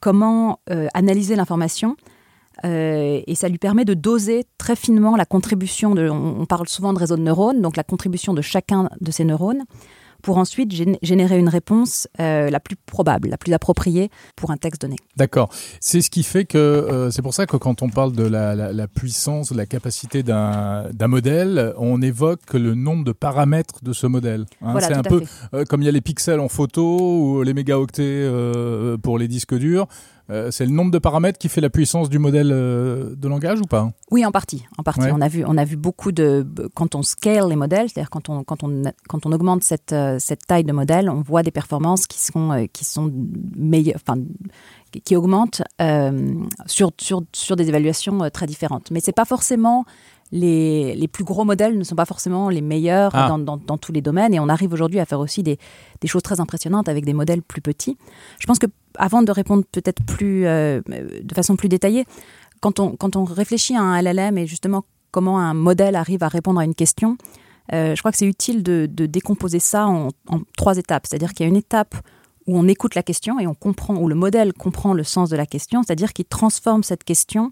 comment 0.00 0.60
euh, 0.70 0.86
analyser 0.94 1.36
l'information. 1.36 1.96
Et 2.62 3.34
ça 3.34 3.48
lui 3.48 3.58
permet 3.58 3.84
de 3.84 3.94
doser 3.94 4.44
très 4.58 4.76
finement 4.76 5.16
la 5.16 5.24
contribution 5.26 5.94
de. 5.96 6.08
On, 6.08 6.40
on 6.42 6.46
parle 6.46 6.68
souvent 6.68 6.92
de 6.92 6.98
réseau 7.00 7.16
de 7.16 7.20
neurones, 7.22 7.60
donc 7.60 7.76
la 7.76 7.82
contribution 7.82 8.32
de 8.32 8.42
chacun 8.42 8.88
de 9.00 9.10
ces 9.10 9.24
neurones, 9.24 9.64
pour 10.24 10.38
ensuite 10.38 10.72
gén- 10.72 10.96
générer 11.02 11.38
une 11.38 11.50
réponse 11.50 12.08
euh, 12.18 12.48
la 12.48 12.58
plus 12.58 12.76
probable, 12.76 13.28
la 13.28 13.36
plus 13.36 13.52
appropriée 13.52 14.10
pour 14.36 14.50
un 14.50 14.56
texte 14.56 14.80
donné. 14.82 14.96
D'accord. 15.16 15.50
C'est 15.80 16.00
ce 16.00 16.08
qui 16.10 16.22
fait 16.22 16.46
que 16.46 16.56
euh, 16.58 17.10
c'est 17.10 17.20
pour 17.22 17.34
ça 17.34 17.44
que 17.46 17.56
quand 17.58 17.82
on 17.82 17.90
parle 17.90 18.12
de 18.12 18.24
la, 18.26 18.54
la- 18.54 18.72
la 18.72 18.88
puissance, 18.88 19.52
de 19.52 19.56
la 19.56 19.66
capacité 19.66 20.22
d'un 20.22 20.88
modèle, 21.08 21.74
on 21.76 22.00
évoque 22.02 22.54
le 22.54 22.74
nombre 22.74 23.04
de 23.04 23.12
paramètres 23.12 23.84
de 23.84 23.92
ce 23.92 24.06
modèle. 24.06 24.46
hein. 24.62 24.72
Voilà, 24.72 24.86
c'est 24.88 24.94
un 24.94 25.02
peu 25.02 25.22
euh, 25.52 25.64
comme 25.66 25.82
il 25.82 25.84
y 25.84 25.88
a 25.88 25.92
les 25.92 26.00
pixels 26.00 26.40
en 26.40 26.48
photo 26.48 26.98
ou 26.98 27.42
les 27.42 27.52
mégaoctets 27.54 28.02
euh, 28.04 28.96
pour 28.96 29.18
les 29.18 29.28
disques 29.28 29.54
durs. 29.54 29.86
Euh, 30.30 30.50
c'est 30.50 30.64
le 30.64 30.70
nombre 30.72 30.90
de 30.90 30.98
paramètres 30.98 31.38
qui 31.38 31.48
fait 31.50 31.60
la 31.60 31.68
puissance 31.68 32.08
du 32.08 32.18
modèle 32.18 32.50
euh, 32.50 33.14
de 33.14 33.28
langage 33.28 33.60
ou 33.60 33.64
pas? 33.64 33.90
Oui, 34.10 34.24
en 34.24 34.30
partie. 34.32 34.64
En 34.78 34.82
partie. 34.82 35.02
Ouais. 35.02 35.12
On, 35.12 35.20
a 35.20 35.28
vu, 35.28 35.44
on 35.46 35.56
a 35.58 35.64
vu 35.64 35.76
beaucoup 35.76 36.12
de. 36.12 36.46
Quand 36.74 36.94
on 36.94 37.02
scale 37.02 37.48
les 37.48 37.56
modèles, 37.56 37.88
c'est-à-dire 37.90 38.08
quand 38.10 38.28
on, 38.30 38.42
quand, 38.42 38.62
on, 38.62 38.82
quand 39.08 39.26
on 39.26 39.32
augmente 39.32 39.62
cette, 39.64 39.92
euh, 39.92 40.16
cette 40.18 40.46
taille 40.46 40.64
de 40.64 40.72
modèle, 40.72 41.10
on 41.10 41.20
voit 41.20 41.42
des 41.42 41.50
performances 41.50 42.06
qui 42.06 42.18
sont, 42.20 42.66
qui 42.72 42.84
sont 42.86 43.12
meilleures. 43.56 43.96
Enfin, 44.06 44.20
qui- 45.04 45.16
augmentent 45.16 45.62
euh, 45.82 46.34
sur, 46.66 46.92
sur, 47.00 47.22
sur 47.32 47.56
des 47.56 47.68
évaluations 47.68 48.30
très 48.32 48.46
différentes. 48.46 48.90
Mais 48.90 49.00
c'est 49.00 49.12
pas 49.12 49.24
forcément. 49.26 49.84
Les, 50.32 50.96
les 50.96 51.06
plus 51.06 51.22
gros 51.22 51.44
modèles 51.44 51.78
ne 51.78 51.84
sont 51.84 51.94
pas 51.94 52.06
forcément 52.06 52.48
les 52.48 52.62
meilleurs 52.62 53.12
Ah. 53.14 53.28
dans, 53.28 53.38
dans, 53.38 53.56
dans 53.56 53.78
tous 53.78 53.92
les 53.92 54.00
domaines 54.00 54.34
et 54.34 54.40
on 54.40 54.48
arrive 54.48 54.72
aujourd'hui 54.72 54.98
à 54.98 55.04
faire 55.04 55.20
aussi 55.20 55.42
des, 55.44 55.58
des 56.00 56.08
choses 56.08 56.22
très 56.22 56.40
impressionnantes 56.40 56.88
avec 56.88 57.04
des 57.04 57.12
modèles 57.12 57.42
plus 57.42 57.60
petits. 57.60 57.96
Je 58.40 58.46
pense 58.46 58.58
que 58.58 58.66
avant 58.98 59.22
de 59.22 59.32
répondre 59.32 59.64
peut-être 59.70 60.02
plus 60.04 60.46
euh, 60.46 60.80
de 60.86 61.34
façon 61.34 61.56
plus 61.56 61.68
détaillée, 61.68 62.04
quand 62.60 62.80
on, 62.80 62.96
quand 62.96 63.16
on 63.16 63.24
réfléchit 63.24 63.76
à 63.76 63.82
un 63.82 64.00
LLM 64.00 64.38
et 64.38 64.46
justement 64.46 64.84
comment 65.10 65.38
un 65.38 65.54
modèle 65.54 65.96
arrive 65.96 66.22
à 66.22 66.28
répondre 66.28 66.60
à 66.60 66.64
une 66.64 66.74
question, 66.74 67.16
euh, 67.72 67.94
je 67.94 68.00
crois 68.00 68.10
que 68.10 68.18
c'est 68.18 68.26
utile 68.26 68.62
de, 68.62 68.88
de 68.90 69.06
décomposer 69.06 69.58
ça 69.58 69.86
en, 69.86 70.08
en 70.28 70.40
trois 70.56 70.76
étapes. 70.76 71.06
C'est-à-dire 71.06 71.32
qu'il 71.32 71.44
y 71.44 71.46
a 71.46 71.50
une 71.50 71.56
étape 71.56 71.94
où 72.46 72.58
on 72.58 72.68
écoute 72.68 72.94
la 72.94 73.02
question 73.02 73.38
et 73.40 73.46
on 73.46 73.54
comprend, 73.54 73.96
où 73.96 74.08
le 74.08 74.14
modèle 74.14 74.52
comprend 74.52 74.92
le 74.92 75.04
sens 75.04 75.30
de 75.30 75.36
la 75.36 75.46
question, 75.46 75.82
c'est-à-dire 75.82 76.12
qu'il 76.12 76.26
transforme 76.26 76.82
cette 76.82 77.04
question 77.04 77.50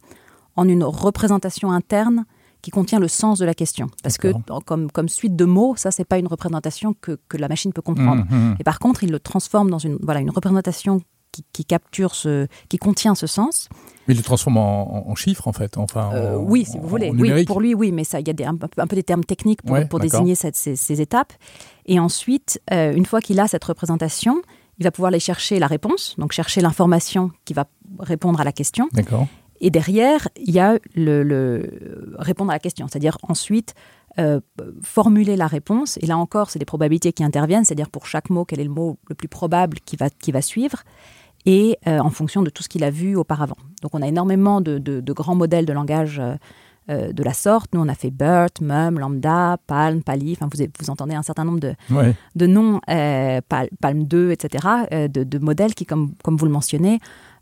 en 0.56 0.68
une 0.68 0.84
représentation 0.84 1.72
interne 1.72 2.24
qui 2.60 2.70
contient 2.70 3.00
le 3.00 3.08
sens 3.08 3.38
de 3.38 3.44
la 3.44 3.54
question. 3.54 3.88
Parce 4.02 4.18
que 4.18 4.28
comme, 4.64 4.90
comme 4.90 5.08
suite 5.08 5.34
de 5.34 5.44
mots, 5.44 5.74
ça, 5.76 5.90
c'est 5.90 6.04
pas 6.04 6.18
une 6.18 6.28
représentation 6.28 6.94
que, 7.00 7.18
que 7.28 7.36
la 7.36 7.48
machine 7.48 7.72
peut 7.72 7.82
comprendre. 7.82 8.24
Mhm, 8.30 8.38
mhm. 8.38 8.56
Et 8.60 8.64
par 8.64 8.78
contre, 8.78 9.02
il 9.02 9.10
le 9.10 9.18
transforme 9.18 9.68
dans 9.68 9.78
une, 9.78 9.98
voilà, 10.00 10.20
une 10.20 10.30
représentation 10.30 11.02
qui, 11.32 11.44
qui 11.52 11.64
capture 11.64 12.14
ce, 12.14 12.46
qui 12.68 12.78
contient 12.78 13.14
ce 13.14 13.26
sens. 13.26 13.68
Mais 14.06 14.14
il 14.14 14.18
le 14.18 14.22
transforme 14.22 14.56
en, 14.58 15.06
en- 15.08 15.10
en 15.10 15.14
chiffres 15.14 15.48
en 15.48 15.52
fait. 15.52 15.78
Enfin, 15.78 16.10
Euh, 16.14 16.36
en- 16.36 16.42
oui, 16.42 16.64
si 16.64 16.78
vous 16.78 16.86
voulez. 16.88 17.10
Oui, 17.10 17.44
pour 17.44 17.60
lui, 17.60 17.74
oui, 17.74 17.90
mais 17.92 18.04
ça, 18.04 18.20
il 18.20 18.26
y 18.26 18.30
a 18.30 18.34
des, 18.34 18.44
un, 18.44 18.54
peu- 18.56 18.68
un 18.76 18.86
peu 18.86 18.96
des 18.96 19.02
termes 19.02 19.24
techniques 19.24 19.62
pour, 19.62 19.72
Ouais, 19.72 19.86
pour 19.86 19.98
d'accord. 19.98 20.20
désigner 20.20 20.34
cette- 20.34 20.56
ces, 20.56 20.76
ces 20.76 21.00
étapes. 21.00 21.32
Et 21.86 21.98
ensuite, 21.98 22.60
euh, 22.72 22.92
une 22.94 23.06
fois 23.06 23.20
qu'il 23.20 23.40
a 23.40 23.48
cette 23.48 23.64
représentation, 23.64 24.42
il 24.78 24.84
va 24.84 24.90
pouvoir 24.90 25.08
aller 25.08 25.20
chercher 25.20 25.58
la 25.58 25.66
réponse, 25.66 26.14
donc 26.18 26.32
chercher 26.32 26.60
l'information 26.60 27.30
qui 27.44 27.54
va 27.54 27.66
répondre 27.98 28.40
à 28.40 28.44
la 28.44 28.52
question. 28.52 28.88
D'accord. 28.92 29.26
Et 29.60 29.70
derrière, 29.70 30.26
il 30.36 30.52
y 30.52 30.58
a 30.58 30.78
le, 30.94 31.22
le- 31.22 32.14
répondre 32.18 32.50
à 32.50 32.54
la 32.54 32.58
question, 32.58 32.88
c'est-à-dire 32.88 33.16
ensuite 33.22 33.74
euh, 34.18 34.40
formuler 34.82 35.36
la 35.36 35.46
réponse. 35.46 35.98
Et 36.02 36.06
là 36.06 36.18
encore, 36.18 36.50
c'est 36.50 36.58
des 36.58 36.64
probabilités 36.64 37.12
qui 37.12 37.22
interviennent, 37.24 37.64
c'est-à-dire 37.64 37.88
pour 37.90 38.06
chaque 38.06 38.28
mot, 38.28 38.44
quel 38.44 38.60
est 38.60 38.64
le 38.64 38.70
mot 38.70 38.98
le 39.08 39.14
plus 39.14 39.28
probable 39.28 39.78
qui 39.84 39.96
va, 39.96 40.10
qui 40.10 40.32
va 40.32 40.42
suivre, 40.42 40.82
et 41.46 41.78
euh, 41.86 41.98
en 41.98 42.10
fonction 42.10 42.42
de 42.42 42.50
tout 42.50 42.62
ce 42.62 42.68
qu'il 42.68 42.84
a 42.84 42.90
vu 42.90 43.16
auparavant. 43.16 43.56
Donc 43.82 43.94
on 43.94 44.02
a 44.02 44.06
énormément 44.06 44.60
de, 44.60 44.78
de, 44.78 45.12
grands 45.12 45.34
modèles 45.34 45.66
de 45.66 45.72
langage 45.72 46.20
euh, 46.20 47.12
de 47.12 47.22
la 47.22 47.32
sorte. 47.32 47.72
Nous, 47.74 47.80
on 47.80 47.88
a 47.88 47.94
fait 47.94 48.10
BERT, 48.10 48.60
MUM, 48.60 48.98
Lambda, 48.98 49.56
Palm, 49.66 50.02
Pali. 50.02 50.36
Enfin, 50.36 50.48
vous, 50.52 50.64
vous 50.80 50.90
entendez 50.90 51.14
un 51.14 51.22
certain 51.22 51.44
nombre 51.44 51.60
de, 51.60 51.74
de 52.36 52.46
noms, 52.46 52.80
Palm 52.86 54.04
2, 54.04 54.30
etc., 54.30 54.66
de, 54.90 55.24
de, 55.24 55.38
modèles 55.38 55.74
qui, 55.74 55.86
comme, 55.86 56.12
comme 56.22 56.36
vous 56.36 56.46
le 56.46 56.52
mentionnez, 56.52 56.98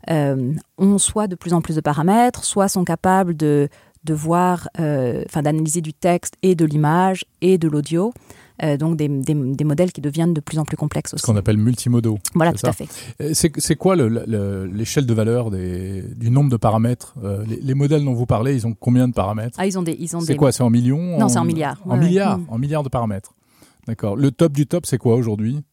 ont 0.07 0.97
soit 0.97 1.27
de 1.27 1.35
plus 1.35 1.53
en 1.53 1.61
plus 1.61 1.75
de 1.75 1.81
paramètres, 1.81 2.43
soit 2.43 2.67
sont 2.67 2.83
capables 2.83 3.35
de 3.35 3.67
de 4.03 4.13
voir, 4.13 4.67
euh, 4.79 5.23
enfin 5.25 5.41
d'analyser 5.41 5.81
du 5.81 5.93
texte 5.93 6.35
et 6.41 6.55
de 6.55 6.65
l'image 6.65 7.25
et 7.41 7.57
de 7.57 7.67
l'audio. 7.67 8.13
Euh, 8.63 8.77
donc 8.77 8.95
des, 8.95 9.07
des, 9.07 9.63
modèles 9.63 9.91
qui 9.91 10.01
deviennent 10.01 10.35
de 10.35 10.39
plus 10.39 10.59
en 10.59 10.65
plus 10.65 10.77
complexes 10.77 11.15
aussi. 11.15 11.21
Ce 11.21 11.25
qu'on 11.25 11.35
appelle 11.35 11.57
multimodaux. 11.57 12.19
Voilà, 12.35 12.53
tout 12.53 12.67
à 12.67 12.73
fait. 12.73 12.87
C'est 13.33 13.75
quoi 13.75 13.95
l'échelle 13.95 15.07
de 15.07 15.13
valeur 15.13 15.49
des, 15.49 16.03
du 16.15 16.29
nombre 16.29 16.51
de 16.51 16.57
paramètres 16.57 17.15
euh, 17.23 17.43
les, 17.47 17.73
modèles 17.73 18.05
dont 18.05 18.13
vous 18.13 18.27
parlez, 18.27 18.53
ils 18.53 18.67
ont 18.67 18.75
combien 18.79 19.07
de 19.07 19.13
paramètres 19.13 19.57
Ah, 19.59 19.65
ils 19.65 19.79
ont 19.79 19.81
des. 19.81 19.97
C'est 20.21 20.35
quoi 20.35 20.51
C'est 20.51 20.61
en 20.61 20.69
millions 20.69 21.17
Non, 21.17 21.27
c'est 21.27 21.39
en 21.39 21.45
milliards. 21.45 21.81
En 21.85 21.97
milliards, 21.97 22.37
mm. 22.37 22.45
en 22.49 22.57
milliards 22.59 22.83
de 22.83 22.89
paramètres. 22.89 23.33
D'accord. 23.87 24.15
Le 24.15 24.29
top 24.31 24.53
du 24.53 24.67
top, 24.67 24.85
c'est 24.85 24.99
quoi 24.99 25.15
aujourd'hui? 25.15 25.63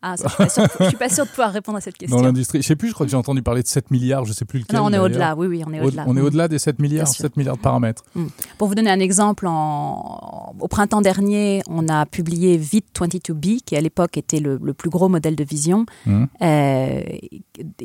Ah, 0.00 0.16
ça, 0.16 0.28
je 0.38 0.84
ne 0.84 0.88
suis, 0.88 0.96
pas 0.96 1.08
sûre 1.08 1.24
de 1.24 1.30
pouvoir 1.30 1.52
répondre 1.52 1.78
à 1.78 1.80
cette 1.80 1.96
question. 1.96 2.16
Dans 2.16 2.22
l'industrie, 2.22 2.62
je 2.62 2.66
sais 2.66 2.76
plus, 2.76 2.88
je 2.88 2.94
crois 2.94 3.04
que 3.04 3.10
j'ai 3.10 3.16
entendu 3.16 3.42
parler 3.42 3.62
de 3.62 3.66
7 3.66 3.90
milliards, 3.90 4.24
je 4.24 4.32
sais 4.32 4.44
plus 4.44 4.60
lequel. 4.60 4.78
Non, 4.78 4.86
on 4.86 4.92
est 4.92 4.98
au-delà, 4.98 5.34
oui, 5.34 5.48
oui, 5.48 5.62
on 5.66 5.72
est 5.72 5.80
au-delà. 5.80 6.04
On 6.06 6.16
est 6.16 6.20
au-delà 6.20 6.46
des 6.46 6.58
7 6.58 6.78
milliards, 6.78 7.08
7 7.08 7.36
milliards 7.36 7.56
de 7.56 7.62
paramètres. 7.62 8.04
Mm. 8.14 8.26
Pour 8.58 8.68
vous 8.68 8.74
donner 8.74 8.90
un 8.90 9.00
exemple, 9.00 9.46
en... 9.48 10.54
au 10.58 10.68
printemps 10.68 11.00
dernier, 11.00 11.62
on 11.68 11.88
a 11.88 12.06
publié 12.06 12.56
VIT 12.56 12.84
22B, 12.94 13.60
qui 13.64 13.76
à 13.76 13.80
l'époque 13.80 14.16
était 14.16 14.40
le, 14.40 14.58
plus 14.72 14.90
gros 14.90 15.08
modèle 15.08 15.34
de 15.34 15.44
vision, 15.44 15.84
mm. 16.06 16.24
euh, 16.42 17.02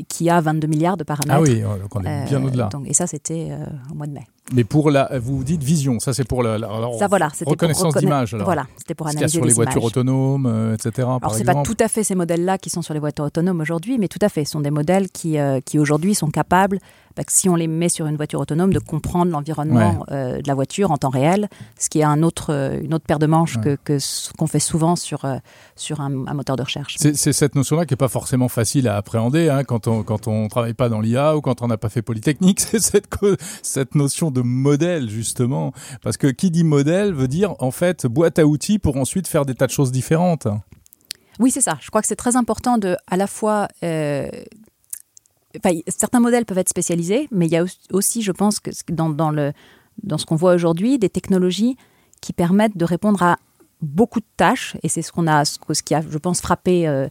qui 0.07 0.29
a 0.29 0.39
22 0.39 0.67
milliards 0.67 0.97
de 0.97 1.03
paramètres. 1.03 1.33
Ah 1.35 1.41
oui, 1.41 1.61
donc 1.61 1.95
on 1.95 2.03
est 2.03 2.25
bien 2.25 2.43
au-delà. 2.43 2.69
Et 2.85 2.93
ça, 2.93 3.07
c'était 3.07 3.49
euh, 3.51 3.65
au 3.91 3.95
mois 3.95 4.07
de 4.07 4.13
mai. 4.13 4.25
Mais 4.51 4.65
pour 4.65 4.91
la, 4.91 5.09
vous 5.19 5.43
dites 5.43 5.63
vision, 5.63 5.99
ça 5.99 6.13
c'est 6.13 6.27
pour 6.27 6.43
la, 6.43 6.59
ça, 6.99 7.07
voilà, 7.07 7.29
reconnaissance 7.45 7.95
d'image. 7.95 8.35
Voilà, 8.35 8.67
c'était 8.77 8.93
pour 8.93 9.07
analyser 9.07 9.37
sur 9.37 9.45
les, 9.45 9.53
voitures 9.53 9.83
autonomes, 9.83 10.45
euh, 10.45 10.73
etc. 10.73 11.07
Alors 11.21 11.33
c'est 11.33 11.45
pas 11.45 11.63
tout 11.63 11.77
à 11.79 11.87
fait 11.87 12.03
ces 12.03 12.13
modèles-là 12.15 12.57
qui 12.57 12.69
sont 12.69 12.81
sur 12.81 12.93
les 12.93 12.99
voitures 12.99 13.25
autonomes 13.25 13.61
aujourd'hui, 13.61 13.97
mais 13.97 14.09
tout 14.09 14.19
à 14.21 14.27
fait, 14.27 14.43
ce 14.43 14.51
sont 14.51 14.59
des 14.59 14.71
modèles 14.71 15.09
qui, 15.09 15.39
euh, 15.39 15.61
qui 15.61 15.79
aujourd'hui 15.79 16.13
sont 16.13 16.29
capables 16.29 16.79
bah, 17.15 17.23
si 17.27 17.49
on 17.49 17.55
les 17.55 17.67
met 17.67 17.89
sur 17.89 18.07
une 18.07 18.15
voiture 18.15 18.39
autonome, 18.39 18.73
de 18.73 18.79
comprendre 18.79 19.31
l'environnement 19.31 20.05
euh, 20.11 20.41
de 20.41 20.47
la 20.47 20.55
voiture 20.55 20.91
en 20.91 20.97
temps 20.97 21.09
réel, 21.09 21.47
ce 21.79 21.89
qui 21.89 21.99
est 21.99 22.03
un 22.03 22.23
autre, 22.23 22.51
euh, 22.51 22.79
une 22.81 22.93
autre 22.93 23.05
paire 23.05 23.19
de 23.19 23.27
manches 23.27 23.59
que, 23.59 23.77
qu'on 24.37 24.47
fait 24.47 24.59
souvent 24.59 24.95
sur, 24.95 25.25
euh, 25.25 25.37
sur 25.75 26.01
un, 26.01 26.09
moteur 26.09 26.55
de 26.55 26.63
recherche. 26.63 26.95
C'est 26.97 27.33
cette 27.33 27.55
notion-là 27.55 27.85
qui 27.85 27.93
n'est 27.93 27.97
pas 27.97 28.07
forcément 28.07 28.47
facile 28.47 28.87
à 28.87 28.97
appréhender 28.97 29.49
hein, 29.49 29.63
quand 29.63 29.87
on 29.87 30.03
quand 30.03 30.27
on 30.27 30.47
travaille 30.47 30.73
pas 30.73 30.89
dans 30.89 30.99
l'IA 30.99 31.37
ou 31.37 31.41
quand 31.41 31.61
on 31.61 31.67
n'a 31.67 31.77
pas 31.77 31.89
fait 31.89 32.01
Polytechnique. 32.01 32.59
C'est 32.73 32.79
cette, 32.79 33.07
cette 33.61 33.95
notion 33.95 34.31
de 34.31 34.41
modèle, 34.41 35.09
justement. 35.09 35.73
Parce 36.01 36.17
que 36.17 36.27
qui 36.27 36.49
dit 36.49 36.63
modèle 36.63 37.13
veut 37.13 37.27
dire, 37.27 37.55
en 37.59 37.71
fait, 37.71 38.07
boîte 38.07 38.39
à 38.39 38.45
outils 38.45 38.79
pour 38.79 38.97
ensuite 38.97 39.27
faire 39.27 39.45
des 39.45 39.53
tas 39.53 39.67
de 39.67 39.71
choses 39.71 39.91
différentes. 39.91 40.47
Oui, 41.39 41.51
c'est 41.51 41.61
ça. 41.61 41.77
Je 41.81 41.89
crois 41.89 42.01
que 42.01 42.07
c'est 42.07 42.15
très 42.15 42.35
important 42.35 42.77
de 42.77 42.95
à 43.07 43.17
la 43.17 43.27
fois 43.27 43.67
certains 45.87 46.19
modèles 46.19 46.45
peuvent 46.45 46.57
être 46.57 46.69
spécialisés, 46.69 47.27
mais 47.31 47.45
il 47.45 47.51
y 47.51 47.57
a 47.57 47.65
aussi, 47.91 48.21
je 48.21 48.31
pense, 48.31 48.59
que 48.59 48.71
dans, 48.89 49.09
dans, 49.09 49.31
le, 49.31 49.53
dans 50.01 50.17
ce 50.17 50.25
qu'on 50.25 50.35
voit 50.35 50.53
aujourd'hui, 50.53 50.97
des 50.97 51.09
technologies 51.09 51.77
qui 52.21 52.33
permettent 52.33 52.77
de 52.77 52.85
répondre 52.85 53.21
à 53.23 53.37
beaucoup 53.81 54.19
de 54.19 54.25
tâches, 54.37 54.77
et 54.81 54.87
c'est 54.89 55.01
ce 55.01 55.11
qu'on 55.11 55.27
a, 55.27 55.43
ce, 55.45 55.83
qui 55.83 55.93
a, 55.93 56.01
je 56.01 56.17
pense, 56.17 56.41
frappé 56.41 56.87
euh, 56.87 57.07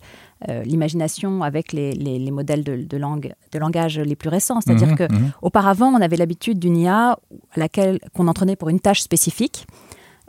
euh, 0.49 0.63
l'imagination 0.63 1.43
avec 1.43 1.73
les, 1.73 1.93
les, 1.93 2.31
modèles 2.31 2.65
de, 2.65 2.77
de, 2.77 2.97
langue, 2.97 3.35
de 3.53 3.59
langage 3.59 3.99
les 3.99 4.17
plus 4.17 4.31
récents. 4.31 4.61
C'est-à-dire 4.61 4.89
mmh, 4.89 4.97
que 4.97 5.13
mmh. 5.13 5.33
auparavant, 5.43 5.89
on 5.89 6.01
avait 6.01 6.17
l'habitude 6.17 6.59
d'une 6.59 6.79
IA 6.79 7.11
à 7.11 7.19
laquelle 7.57 8.01
qu'on 8.15 8.27
entraînait 8.27 8.57
pour 8.57 8.71
une 8.71 8.81
tâche 8.81 9.03
spécifique. 9.03 9.67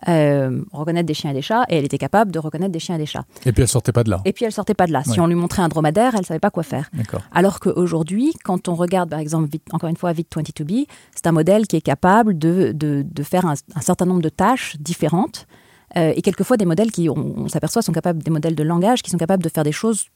Euh, 0.10 0.62
reconnaître 0.74 1.06
des 1.06 1.14
chiens 1.14 1.32
et 1.32 1.34
des 1.34 1.42
chats, 1.42 1.64
et 1.70 1.78
elle 1.78 1.86
était 1.86 1.98
capable 1.98 2.32
de 2.32 2.40
reconnaître 2.40 2.74
des 2.74 2.80
chiens 2.80 2.96
et 2.96 2.98
des 2.98 3.06
chats. 3.06 3.24
Et 3.46 3.54
puis 3.54 3.62
elle 3.62 3.70
sortait 3.70 3.94
pas 3.94 4.04
de 4.04 4.10
là. 4.10 4.22
Et 4.26 4.34
puis 4.34 4.44
elle 4.44 4.52
sortait 4.52 4.74
pas 4.74 4.86
de 4.86 4.92
là. 4.92 5.02
Si 5.04 5.20
on 5.22 5.28
lui 5.28 5.36
montrait 5.36 5.62
un 5.62 5.70
dromadaire, 5.70 6.14
elle 6.16 6.26
savait 6.26 6.42
pas 6.42 6.52
quoi 6.52 6.64
faire. 6.64 6.90
Alors 7.32 7.60
qu'aujourd'hui, 7.62 8.34
quand 8.44 8.68
on 8.68 8.76
regarde 8.76 9.10
par 9.10 9.20
exemple, 9.20 9.50
encore 9.72 9.90
une 9.90 9.96
fois, 9.96 10.12
Vite22B, 10.12 10.88
c'est 11.16 11.28
un 11.28 11.32
modèle 11.32 11.68
qui 11.68 11.78
est 11.78 11.82
capable 11.82 12.38
de, 12.38 12.74
de, 12.74 13.06
de 13.10 13.24
faire 13.24 13.46
un, 13.46 13.54
certain 13.82 14.06
nombre 14.06 14.22
de 14.22 14.30
tâches 14.30 14.76
différentes. 14.80 15.48
Euh, 15.96 16.12
et 16.16 16.22
quelquefois 16.22 16.58
des 16.58 16.66
modèles 16.66 16.92
qui, 16.92 17.08
on, 17.10 17.48
s'aperçoit, 17.48 17.82
sont 17.82 17.92
capables, 17.92 18.22
des 18.22 18.32
modèles 18.32 18.56
de 18.56 18.64
langage 18.64 19.04
qui 19.04 19.12
sont 19.12 19.18
capables 19.18 19.44
de 19.44 19.50
faire 19.50 19.64
des 19.64 19.72
choses 19.72 20.08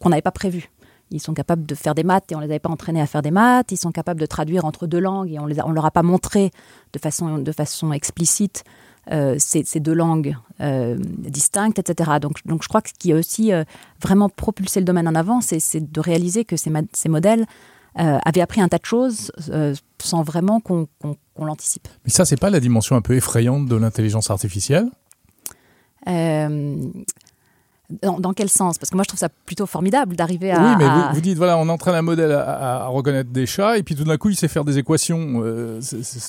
qu'on 0.00 0.10
n'avait 0.10 0.22
pas 0.22 0.32
prévues. 0.32 0.70
Ils 1.12 1.20
sont 1.20 1.34
capables 1.34 1.66
de 1.66 1.74
faire 1.74 1.94
des 1.94 2.04
maths 2.04 2.30
et 2.30 2.36
on 2.36 2.40
les 2.40 2.46
avait 2.46 2.58
pas 2.58 2.68
entraînés 2.68 3.00
à 3.00 3.06
faire 3.06 3.22
des 3.22 3.30
maths. 3.30 3.72
Ils 3.72 3.76
sont 3.78 3.90
capables 3.90 4.20
de 4.20 4.26
traduire 4.26 4.64
entre 4.64 4.86
deux 4.86 5.00
langues 5.00 5.32
et 5.32 5.38
on 5.38 5.46
ne 5.46 5.54
on 5.64 5.72
leur 5.72 5.86
a 5.86 5.90
pas 5.90 6.02
montré 6.02 6.50
de 6.92 6.98
façon, 6.98 7.38
de 7.38 7.52
façon 7.52 7.92
explicite 7.92 8.64
euh, 9.10 9.36
ces, 9.38 9.80
deux 9.80 9.94
langues 9.94 10.36
euh, 10.60 10.96
distinctes, 10.98 11.78
etc. 11.78 12.12
Donc, 12.20 12.46
donc 12.46 12.62
je 12.62 12.68
crois 12.68 12.82
que 12.82 12.90
ce 12.90 12.94
qui 12.94 13.12
a 13.12 13.16
aussi 13.16 13.52
euh, 13.52 13.64
vraiment 14.00 14.28
propulsé 14.28 14.78
le 14.78 14.84
domaine 14.84 15.08
en 15.08 15.14
avant, 15.14 15.40
c'est 15.40 15.80
de 15.80 16.00
réaliser 16.00 16.44
que 16.44 16.56
ces, 16.56 16.70
ces 16.92 17.08
modèles 17.08 17.46
avaient 17.96 18.40
appris 18.40 18.60
un 18.60 18.68
tas 18.68 18.78
de 18.78 18.84
choses 18.84 19.32
sans 20.00 20.22
vraiment 20.22 20.60
qu'on 20.60 20.86
l'anticipe. 21.38 21.88
Mais 22.04 22.10
ça, 22.10 22.24
c'est 22.24 22.38
pas 22.38 22.48
la 22.48 22.60
dimension 22.60 22.94
un 22.94 23.00
peu 23.00 23.16
effrayante 23.16 23.66
de 23.66 23.74
l'intelligence 23.74 24.30
artificielle? 24.30 24.86
Dans, 28.02 28.32
quel 28.32 28.48
sens? 28.48 28.78
Parce 28.78 28.90
que 28.90 28.96
moi, 28.96 29.04
je 29.04 29.08
trouve 29.08 29.18
ça 29.18 29.28
plutôt 29.28 29.66
formidable 29.66 30.16
d'arriver 30.16 30.52
à. 30.52 30.60
Oui, 30.60 30.74
mais 30.78 31.14
Vous, 31.14 31.20
dites, 31.20 31.36
voilà, 31.36 31.58
on 31.58 31.68
entraîne 31.68 31.94
un 31.94 32.02
modèle 32.02 32.32
à, 32.32 32.86
reconnaître 32.86 33.30
des 33.30 33.46
chats, 33.46 33.78
et 33.78 33.82
puis 33.82 33.94
tout 33.94 34.04
d'un 34.04 34.16
coup, 34.16 34.30
il 34.30 34.36
sait 34.36 34.48
faire 34.48 34.64
des 34.64 34.78
équations. 34.78 35.42
Euh, 35.44 35.80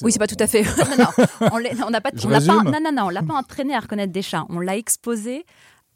Oui, 0.02 0.12
c'est 0.12 0.20
pas 0.20 0.28
tout 0.28 0.36
à 0.40 0.48
fait. 0.48 0.64
non, 0.98 1.06
non, 1.42 1.48
on 1.88 1.90
n'a 1.90 2.02
pas, 2.02 2.10
on 2.24 2.30
pas, 2.30 2.40
non, 2.40 2.64
non, 2.64 2.92
non, 2.94 3.04
on 3.06 3.10
l'a 3.10 3.24
pas 3.24 3.36
entraîné 3.36 3.76
à 3.76 3.80
reconnaître 3.80 4.14
des 4.14 4.22
chats. 4.22 4.46
On 4.50 4.60
l'a 4.60 4.78
exposé 4.78 5.46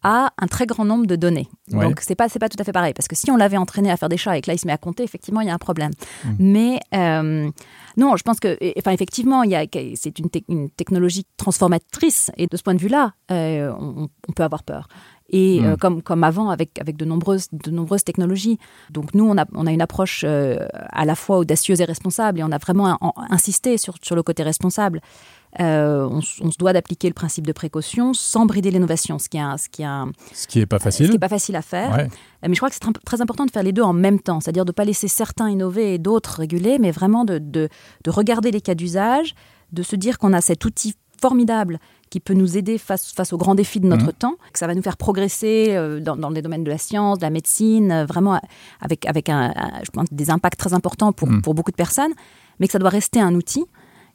à 0.06 0.32
un 0.38 0.46
très 0.46 0.68
grand 0.68 0.86
nombre 0.86 1.08
de 1.08 1.16
données. 1.16 1.50
Donc 1.68 2.00
c'est 2.00 2.14
pas 2.14 2.30
c'est 2.30 2.38
pas 2.38 2.48
tout 2.48 2.60
à 2.60 2.64
fait 2.64 2.72
pareil 2.72 2.94
parce 2.94 3.08
que 3.08 3.16
si 3.16 3.32
on 3.32 3.38
l'avait 3.38 3.58
entraîné 3.58 3.90
à 3.90 3.98
faire 3.98 4.08
des 4.08 4.18
chats 4.18 4.38
et 4.38 4.42
que 4.42 4.48
là 4.48 4.54
il 4.54 4.60
se 4.60 4.68
met 4.68 4.74
à 4.74 4.78
compter, 4.78 5.02
effectivement 5.02 5.42
il 5.42 5.48
y 5.48 5.50
a 5.50 5.54
un 5.54 5.58
problème. 5.58 5.90
Hmm. 6.24 6.36
Mais 6.38 6.80
euh, 6.94 7.50
non, 7.98 8.16
je 8.16 8.22
pense 8.22 8.40
que 8.40 8.56
enfin 8.78 8.92
effectivement 8.92 9.42
il 9.42 9.50
y 9.50 9.56
a 9.56 9.66
c'est 9.96 10.20
une, 10.20 10.30
une, 10.48 10.70
technologie 10.70 11.26
transformatrice 11.38 12.30
et 12.38 12.46
de 12.46 12.56
ce 12.56 12.62
point 12.62 12.76
de 12.76 12.82
vue-là 12.82 13.14
euh, 13.32 13.74
on, 13.80 14.08
on, 14.28 14.32
peut 14.34 14.44
avoir 14.44 14.62
peur 14.62 14.88
et 15.30 15.64
euh, 15.64 15.74
mm. 15.74 15.78
comme, 15.78 16.02
comme 16.02 16.24
avant 16.24 16.50
avec, 16.50 16.80
avec 16.80 16.98
de, 16.98 17.06
nombreuses, 17.06 17.48
de 17.52 17.72
nombreuses 17.72 18.04
technologies. 18.04 18.60
Donc 18.92 19.14
nous, 19.14 19.26
on 19.26 19.38
a, 19.38 19.46
on 19.54 19.66
a 19.66 19.72
une 19.72 19.82
approche 19.82 20.24
euh, 20.26 20.68
à 20.72 21.06
la 21.06 21.16
fois 21.16 21.38
audacieuse 21.40 21.82
et 21.82 21.86
responsable 21.86 22.40
et 22.40 22.44
on 22.44 22.52
a 22.52 22.58
vraiment 22.58 23.00
insisté 23.30 23.78
sur, 23.78 23.96
sur 24.02 24.16
le 24.16 24.24
côté 24.24 24.44
responsable. 24.44 25.02
Euh, 25.62 26.06
on, 26.10 26.22
se 26.22 26.58
doit 26.58 26.74
d'appliquer 26.74 27.08
le 27.08 27.14
principe 27.14 27.48
de 27.48 27.54
précaution 27.54 28.14
sans 28.14 28.46
brider 28.46 28.72
l'innovation, 28.72 29.20
ce 29.20 29.30
qui 29.30 29.38
est 29.38 29.58
ce 29.58 29.70
qui 29.70 29.84
est 29.84 30.34
ce 30.34 30.48
qui 30.48 30.60
est 30.60 30.66
pas 30.66 30.80
facile, 30.80 31.06
ce 31.06 31.12
qui 31.12 31.16
est 31.16 31.20
pas 31.20 31.30
facile 31.30 31.56
à 31.56 31.62
faire. 31.62 32.10
Mais 32.44 32.54
je 32.54 32.60
crois 32.60 32.68
que 32.68 32.76
c'est 32.76 33.06
très 33.06 33.22
important 33.22 33.46
de 33.46 33.52
faire 33.52 33.64
les 33.64 33.72
deux 33.72 33.82
en 33.82 33.94
même 33.94 34.20
temps, 34.20 34.42
c'est-à-dire 34.42 34.66
de 34.66 34.74
pas 34.74 34.84
laisser 34.84 35.08
certains 35.08 35.50
innover 35.50 35.94
et 35.94 35.98
d'autres 35.98 36.40
réguler, 36.40 36.78
mais 36.78 36.92
vraiment 36.92 37.24
de, 37.24 37.40
de, 37.40 37.70
de 38.04 38.12
regarder 38.12 38.52
les 38.52 38.60
cas 38.60 38.76
d'usage, 38.76 39.34
de 39.72 39.82
se 39.82 39.96
dire 39.96 40.20
qu'on 40.20 40.34
a 40.34 40.42
cet 40.42 40.66
outil 40.66 40.96
formidable 41.22 41.80
qui 42.10 42.20
peut 42.20 42.34
nous 42.34 42.58
aider 42.58 42.78
face, 42.78 43.12
face 43.12 43.34
aux 43.34 43.38
grands 43.38 43.56
défis 43.56 43.80
de 43.80 43.88
notre 43.88 44.06
mhm. 44.06 44.14
temps, 44.14 44.36
que 44.54 44.60
ça 44.60 44.68
va 44.68 44.76
nous 44.76 44.82
faire 44.82 44.98
progresser 44.98 45.70
euh, 45.70 46.00
dans, 46.00 46.16
dans, 46.16 46.30
les 46.30 46.42
domaines 46.42 46.64
de 46.64 46.70
la 46.70 46.78
science, 46.78 47.18
de 47.18 47.24
la 47.24 47.30
médecine, 47.30 47.92
euh, 47.92 48.06
vraiment 48.06 48.40
avec, 48.82 49.06
avec 49.06 49.30
un, 49.30 49.54
je 49.84 49.92
pense, 49.92 50.08
des 50.12 50.30
impacts 50.30 50.60
très 50.60 50.74
importants 50.74 51.12
pour, 51.12 51.30
mhm. 51.30 51.42
pour 51.42 51.54
beaucoup 51.54 51.72
de 51.72 51.76
personnes, 51.76 52.14
mais 52.60 52.68
que 52.68 52.72
ça 52.72 52.80
doit 52.80 52.90
rester 52.90 53.20
un 53.20 53.36
outil. 53.36 53.66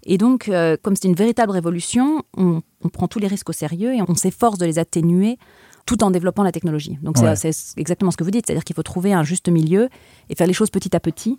Et 0.04 0.16
donc, 0.16 0.48
euh, 0.48 0.76
comme 0.80 0.96
c'est 0.96 1.08
une 1.08 1.14
véritable 1.14 1.52
révolution, 1.52 2.22
on, 2.36 2.62
on, 2.82 2.88
prend 2.88 3.06
tous 3.06 3.18
les 3.18 3.26
risques 3.26 3.50
au 3.50 3.52
sérieux 3.52 3.94
et 3.94 4.00
on 4.06 4.14
s'efforce 4.14 4.58
de 4.58 4.64
les 4.64 4.78
atténuer 4.78 5.38
tout 5.84 6.02
en 6.04 6.10
développant 6.10 6.42
la 6.42 6.52
technologie. 6.52 6.98
Donc, 7.02 7.18
c'est 7.18 7.50
exactement 7.76 8.10
ce 8.10 8.16
que 8.16 8.24
vous 8.24 8.30
dites, 8.30 8.46
c'est-à-dire 8.46 8.64
qu'il 8.64 8.76
faut 8.76 8.82
trouver 8.82 9.12
un 9.12 9.24
juste 9.24 9.48
milieu 9.48 9.88
et 10.28 10.34
faire 10.34 10.46
les 10.46 10.52
choses 10.52 10.70
petit 10.70 10.94
à 10.94 11.00
petit 11.00 11.38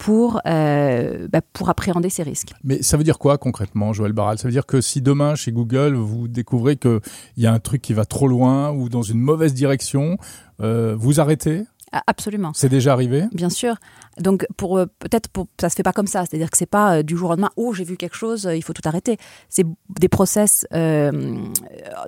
pour, 0.00 0.40
euh, 0.46 1.28
bah, 1.30 1.42
pour 1.52 1.68
appréhender 1.68 2.08
ces 2.08 2.22
risques. 2.22 2.54
Mais 2.64 2.82
ça 2.82 2.96
veut 2.96 3.04
dire 3.04 3.18
quoi 3.18 3.36
concrètement, 3.36 3.92
Joël 3.92 4.14
Barral? 4.14 4.38
Ça 4.38 4.48
veut 4.48 4.52
dire 4.52 4.64
que 4.64 4.80
si 4.80 5.02
demain, 5.02 5.34
chez 5.34 5.52
Google, 5.52 5.94
vous 5.94 6.26
découvrez 6.26 6.76
qu'il 6.76 7.00
y 7.36 7.46
a 7.46 7.52
un 7.52 7.58
truc 7.58 7.82
qui 7.82 7.92
va 7.92 8.06
trop 8.06 8.26
loin 8.26 8.70
ou 8.72 8.88
dans 8.88 9.02
une 9.02 9.20
mauvaise 9.20 9.52
direction, 9.52 10.16
euh, 10.62 10.96
vous 10.98 11.20
arrêtez? 11.20 11.64
Absolument. 12.06 12.52
C'est 12.54 12.68
déjà 12.68 12.92
arrivé 12.92 13.24
Bien 13.32 13.50
sûr. 13.50 13.74
Donc, 14.18 14.46
pour 14.56 14.78
euh, 14.78 14.86
peut-être, 15.00 15.28
pour, 15.28 15.46
ça 15.60 15.68
se 15.68 15.74
fait 15.74 15.82
pas 15.82 15.92
comme 15.92 16.06
ça. 16.06 16.24
C'est-à-dire 16.24 16.50
que 16.50 16.56
c'est 16.56 16.66
pas 16.66 16.98
euh, 16.98 17.02
du 17.02 17.16
jour 17.16 17.28
au 17.30 17.32
lendemain. 17.32 17.50
Oh, 17.56 17.72
j'ai 17.72 17.82
vu 17.84 17.96
quelque 17.96 18.14
chose, 18.16 18.46
euh, 18.46 18.54
il 18.54 18.62
faut 18.62 18.72
tout 18.72 18.82
arrêter. 18.86 19.16
C'est 19.48 19.66
des 19.98 20.08
process 20.08 20.66
euh, 20.72 21.10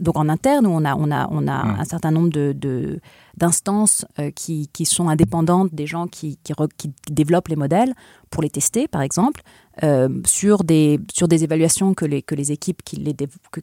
donc 0.01 0.17
en 0.17 0.29
interne 0.29 0.67
où 0.67 0.71
on 0.71 0.85
a, 0.85 0.95
on 0.95 1.11
a, 1.11 1.27
on 1.31 1.49
a 1.49 1.65
Mm. 1.65 1.81
un 1.81 1.85
certain 1.85 2.11
nombre 2.12 2.31
de 2.31 2.53
de- 2.57 3.01
d'instances 3.37 4.05
qui, 4.37 4.69
qui 4.73 4.85
sont 4.85 5.09
indépendantes 5.09 5.75
des 5.75 5.87
gens 5.87 6.07
qui, 6.07 6.39
qui, 6.45 6.53
re- 6.53 6.69
qui 6.77 6.93
développent 7.11 7.49
les 7.49 7.57
modèles 7.57 7.95
pour 8.31 8.43
les 8.43 8.51
tester, 8.51 8.87
par 8.89 9.01
exemple, 9.03 9.41
euh, 9.83 10.09
sur 10.27 10.65
des 10.65 11.01
sur 11.12 11.29
des 11.29 11.43
évaluations 11.43 11.95
que 11.95 12.05
les 12.05 12.21
que 12.23 12.35
les 12.35 12.53
équipes 12.53 12.83
qui 12.85 12.97
les 12.97 13.15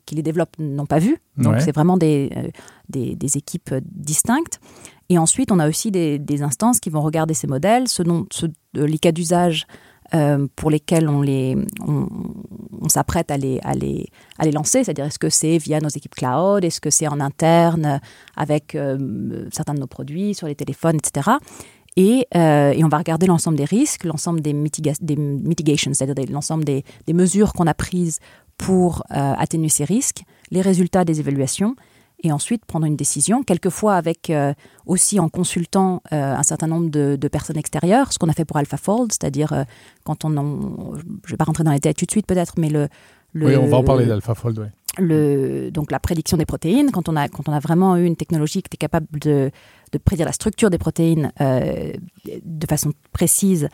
qui 0.05 0.15
les 0.15 0.23
développent 0.23 0.55
n'ont 0.59 0.87
pas 0.87 0.99
vues. 0.99 1.19
Donc, 1.37 1.53
Ouais. 1.53 1.59
c'est 1.61 1.71
vraiment 1.73 1.97
des, 1.97 2.51
des 2.89 3.15
des 3.15 3.37
équipes 3.37 3.73
distinctes. 3.85 4.59
Et 5.09 5.17
ensuite, 5.17 5.51
on 5.51 5.59
a 5.59 5.67
aussi 5.67 5.91
des, 5.91 6.43
instances 6.43 6.79
qui 6.79 6.89
vont 6.89 7.01
regarder 7.01 7.33
ces 7.33 7.47
modèles, 7.47 7.87
ce 7.87 8.03
euh, 8.03 8.47
les 8.73 8.99
cas 8.99 9.11
d'usage 9.11 9.65
euh, 10.13 10.47
pour 10.55 10.69
lesquels 10.69 11.09
on, 11.09 11.21
les, 11.21 11.57
on, 11.85 12.87
s'apprête 12.87 13.31
à 13.31 13.37
les, 13.37 13.59
à, 13.63 13.73
les, 13.73 14.07
à 14.37 14.45
les 14.45 14.51
lancer, 14.51 14.83
c'est-à-dire 14.83 15.05
est-ce 15.05 15.19
que 15.19 15.29
c'est 15.29 15.57
via 15.57 15.79
nos 15.79 15.89
équipes 15.89 16.15
cloud, 16.15 16.63
est-ce 16.63 16.79
que 16.79 16.91
c'est 16.91 17.07
en 17.07 17.19
interne 17.19 17.85
euh, 17.85 17.97
avec 18.37 18.77
certains 19.51 19.73
de 19.73 19.79
nos 19.79 19.87
produits 19.87 20.35
sur 20.35 20.47
les 20.47 20.55
téléphones, 20.55 20.97
etc. 20.97 21.31
Et, 21.97 22.27
et 22.31 22.83
on 22.83 22.87
va 22.87 22.99
regarder 22.99 23.25
l'ensemble 23.25 23.57
des 23.57 23.65
risques, 23.65 24.05
l'ensemble 24.05 24.39
des, 24.41 24.53
des 24.53 25.15
mitigations, 25.17 25.91
c'est-à-dire 25.93 26.25
l'ensemble 26.31 26.63
des, 26.63 26.85
des 27.07 27.13
mesures 27.13 27.51
qu'on 27.51 27.67
a 27.67 27.73
prises 27.73 28.19
pour 28.57 29.03
atténuer 29.09 29.67
ces 29.69 29.83
risques, 29.83 30.23
les 30.49 30.61
résultats 30.61 31.03
des 31.03 31.19
évaluations, 31.19 31.75
et 32.21 32.31
ensuite 32.31 32.65
prendre 32.65 32.85
une 32.85 32.95
décision, 32.95 33.43
quelquefois 33.43 33.95
avec 33.95 34.29
euh, 34.29 34.53
aussi 34.85 35.19
en 35.19 35.29
consultant 35.29 36.01
euh, 36.11 36.35
un 36.35 36.43
certain 36.43 36.67
nombre 36.67 36.89
de, 36.89 37.15
de 37.19 37.27
personnes 37.27 37.57
extérieures, 37.57 38.11
ce 38.11 38.19
qu'on 38.19 38.29
a 38.29 38.33
fait 38.33 38.45
pour 38.45 38.57
AlphaFold, 38.57 39.11
c'est-à-dire 39.11 39.53
euh, 39.53 39.63
quand 40.03 40.25
on 40.25 40.35
en, 40.37 40.95
je 41.25 41.31
vais 41.31 41.37
pas 41.37 41.45
rentrer 41.45 41.63
dans 41.63 41.71
les 41.71 41.77
détails 41.77 41.93
tout 41.95 42.05
de 42.05 42.11
suite 42.11 42.27
peut-être, 42.27 42.55
mais 42.57 42.69
le, 42.69 42.87
le 43.33 43.47
Oui, 43.47 43.55
on 43.55 43.67
va 43.67 43.77
en 43.77 43.83
parler 43.83 44.05
d'AlphaFold. 44.05 44.59
ouais. 44.59 44.71
le, 44.97 45.69
donc 45.71 45.91
la 45.91 45.99
prédiction 45.99 46.35
des 46.37 46.45
protéines, 46.45 46.91
quand 46.91 47.07
on 47.09 47.15
a, 47.15 47.27
quand 47.29 47.47
on 47.47 47.53
a 47.53 47.59
vraiment 47.59 47.95
eu 47.95 48.05
une 48.05 48.15
technologie 48.17 48.61
qui 48.61 48.67
était 48.67 48.77
capable 48.77 49.07
de, 49.19 49.51
de 49.91 49.97
prédire 49.97 50.25
la 50.25 50.33
structure 50.33 50.69
des 50.69 50.77
protéines 50.77 51.31
euh, 51.39 51.93
de 52.43 52.67
façon 52.67 52.91
précise, 53.13 53.69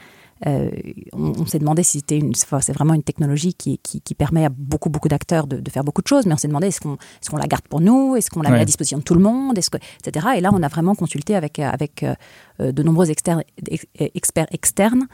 on, 0.46 1.34
on 1.39 1.46
s'est 1.46 1.60
demandé 1.60 1.84
si 1.84 2.00
c'était 2.00 2.18
une, 2.18 2.34
c'est 2.36 2.74
vraiment 2.74 2.94
une 2.94 3.04
technologie 3.04 3.54
qui, 3.54 3.77
qui, 3.80 4.01
qui 4.01 4.15
permet 4.15 4.46
à 4.46 4.50
beaucoup, 4.50 4.89
beaucoup 4.89 5.08
d'acteurs 5.08 5.48
de, 5.48 5.58
de 5.60 5.70
faire 5.72 5.84
beaucoup 5.84 6.01
de 6.01 6.08
choses, 6.08 6.25
mais 6.25 6.34
on 6.34 6.38
s'est 6.38 6.48
demandé 6.48 6.68
est-ce 6.68 6.82
qu'on 6.82 6.96
est 6.96 7.30
qu'on 7.30 7.38
la 7.38 7.48
garde 7.48 7.68
pour 7.68 7.82
nous, 7.82 8.15
est-ce 8.15 8.30
qu'on 8.30 8.42
la 8.42 8.50
met 8.51 8.60
à 8.60 8.65
disposition 8.65 8.98
de 8.98 9.04
tout 9.04 9.13
le 9.15 9.22
monde, 9.22 9.58
est-ce 9.58 9.70
que, 9.70 9.77
etc. 10.06 10.27
Et 10.38 10.42
là, 10.42 10.50
on 10.54 10.62
a 10.62 10.68
vraiment 10.68 10.96
consulté 10.96 11.36
avec, 11.36 11.60
euh, 11.60 11.70
avec 11.70 12.04
euh, 12.04 12.13
euh, 12.60 12.72
de 12.72 12.84
nombreux 12.84 13.10
externes, 13.10 13.44
ex- 13.68 13.86
experts 13.98 14.48
externes 14.51 15.08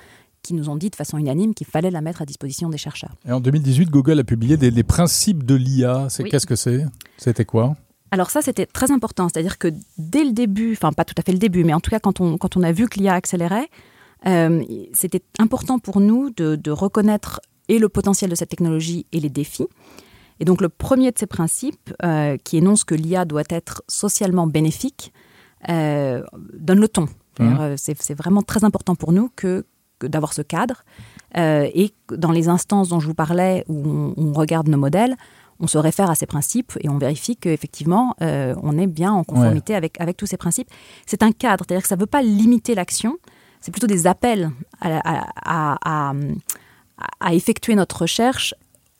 qui 0.43 0.55
nous 0.55 0.69
ont 0.69 0.75
dit 0.75 0.89
de 0.89 0.95
façon 0.95 1.19
unanime 1.19 1.53
qu'il 1.53 1.67
fallait 1.67 1.91
la 1.91 2.01
mettre 2.01 2.23
à 2.23 2.25
disposition 2.25 2.67
des 2.69 2.79
chercheurs. 2.79 3.15
Et 3.27 3.31
en 3.31 3.39
2018, 3.39 3.91
Google 3.91 4.19
a 4.19 4.23
publié 4.23 4.57
des, 4.57 4.71
des 4.71 4.83
principes 4.83 5.43
de 5.45 5.53
l'IA. 5.53 6.07
C'est 6.09 6.23
Oui. 6.23 6.29
qu'est-ce 6.31 6.47
que 6.47 6.55
c'est? 6.55 6.83
C'était 7.17 7.45
quoi? 7.45 7.75
Alors 8.09 8.31
ça, 8.31 8.41
c'était 8.41 8.65
très 8.65 8.91
important. 8.91 9.29
C'est-à-dire 9.29 9.59
que 9.59 9.67
dès 9.99 10.23
le 10.23 10.31
début, 10.31 10.73
enfin 10.73 10.91
pas 10.93 11.05
tout 11.05 11.13
à 11.17 11.21
fait 11.21 11.31
le 11.31 11.37
début, 11.37 11.63
mais 11.63 11.73
en 11.75 11.79
tout 11.79 11.91
cas 11.91 11.99
quand 11.99 12.19
on, 12.21 12.37
quand 12.39 12.57
on 12.57 12.63
a 12.63 12.71
vu 12.71 12.89
que 12.89 12.99
l'IA 12.99 13.13
accélérait, 13.13 13.69
euh, 14.27 14.63
c'était 14.93 15.23
important 15.39 15.79
pour 15.79 15.99
nous 15.99 16.29
de, 16.29 16.55
de 16.55 16.71
reconnaître 16.71 17.41
et 17.67 17.79
le 17.79 17.89
potentiel 17.89 18.29
de 18.29 18.35
cette 18.35 18.49
technologie 18.49 19.05
et 19.11 19.19
les 19.19 19.29
défis. 19.29 19.67
Et 20.39 20.45
donc 20.45 20.61
le 20.61 20.69
premier 20.69 21.11
de 21.11 21.19
ces 21.19 21.27
principes, 21.27 21.93
euh, 22.03 22.37
qui 22.43 22.57
énonce 22.57 22.83
que 22.83 22.95
l'IA 22.95 23.25
doit 23.25 23.43
être 23.49 23.83
socialement 23.87 24.47
bénéfique, 24.47 25.13
euh, 25.69 26.23
donne 26.53 26.79
le 26.79 26.87
ton. 26.87 27.07
Euh, 27.39 27.75
C'est 27.77 28.13
vraiment 28.13 28.41
très 28.41 28.63
important 28.63 28.95
pour 28.95 29.11
nous 29.11 29.29
que, 29.35 29.65
que 29.99 30.07
d'avoir 30.07 30.33
ce 30.33 30.41
cadre. 30.41 30.83
Et 31.35 31.93
dans 32.09 32.31
les 32.31 32.49
instances 32.49 32.89
dont 32.89 32.99
je 32.99 33.07
vous 33.07 33.13
parlais, 33.13 33.63
où 33.67 33.87
on, 33.87 34.13
on 34.17 34.33
regarde 34.33 34.67
nos 34.67 34.77
modèles, 34.77 35.15
on 35.61 35.67
se 35.67 35.77
réfère 35.77 36.09
à 36.09 36.15
ces 36.15 36.25
principes 36.25 36.73
et 36.81 36.89
on 36.89 36.97
vérifie 36.97 37.37
qu'effectivement, 37.37 38.15
euh, 38.21 38.55
on 38.63 38.77
est 38.77 38.87
bien 38.87 39.13
en 39.13 39.23
conformité 39.23 39.75
avec, 39.75 40.01
avec 40.01 40.17
tous 40.17 40.25
ces 40.25 40.37
principes. 40.37 40.69
C'est 41.05 41.21
un 41.23 41.31
cadre, 41.31 41.63
c'est-à-dire 41.65 41.83
que 41.83 41.87
ça 41.87 41.95
ne 41.95 42.01
veut 42.01 42.07
pas 42.07 42.23
limiter 42.23 42.73
l'action, 42.73 43.17
c'est 43.61 43.71
plutôt 43.71 43.87
des 43.87 44.07
appels 44.07 44.51
à, 44.81 44.97
à- 44.97 45.27
à- 45.45 45.77
à- 46.09 46.13
à 47.19 47.33
effectuer 47.33 47.75
notre 47.75 48.01
recherche 48.01 48.53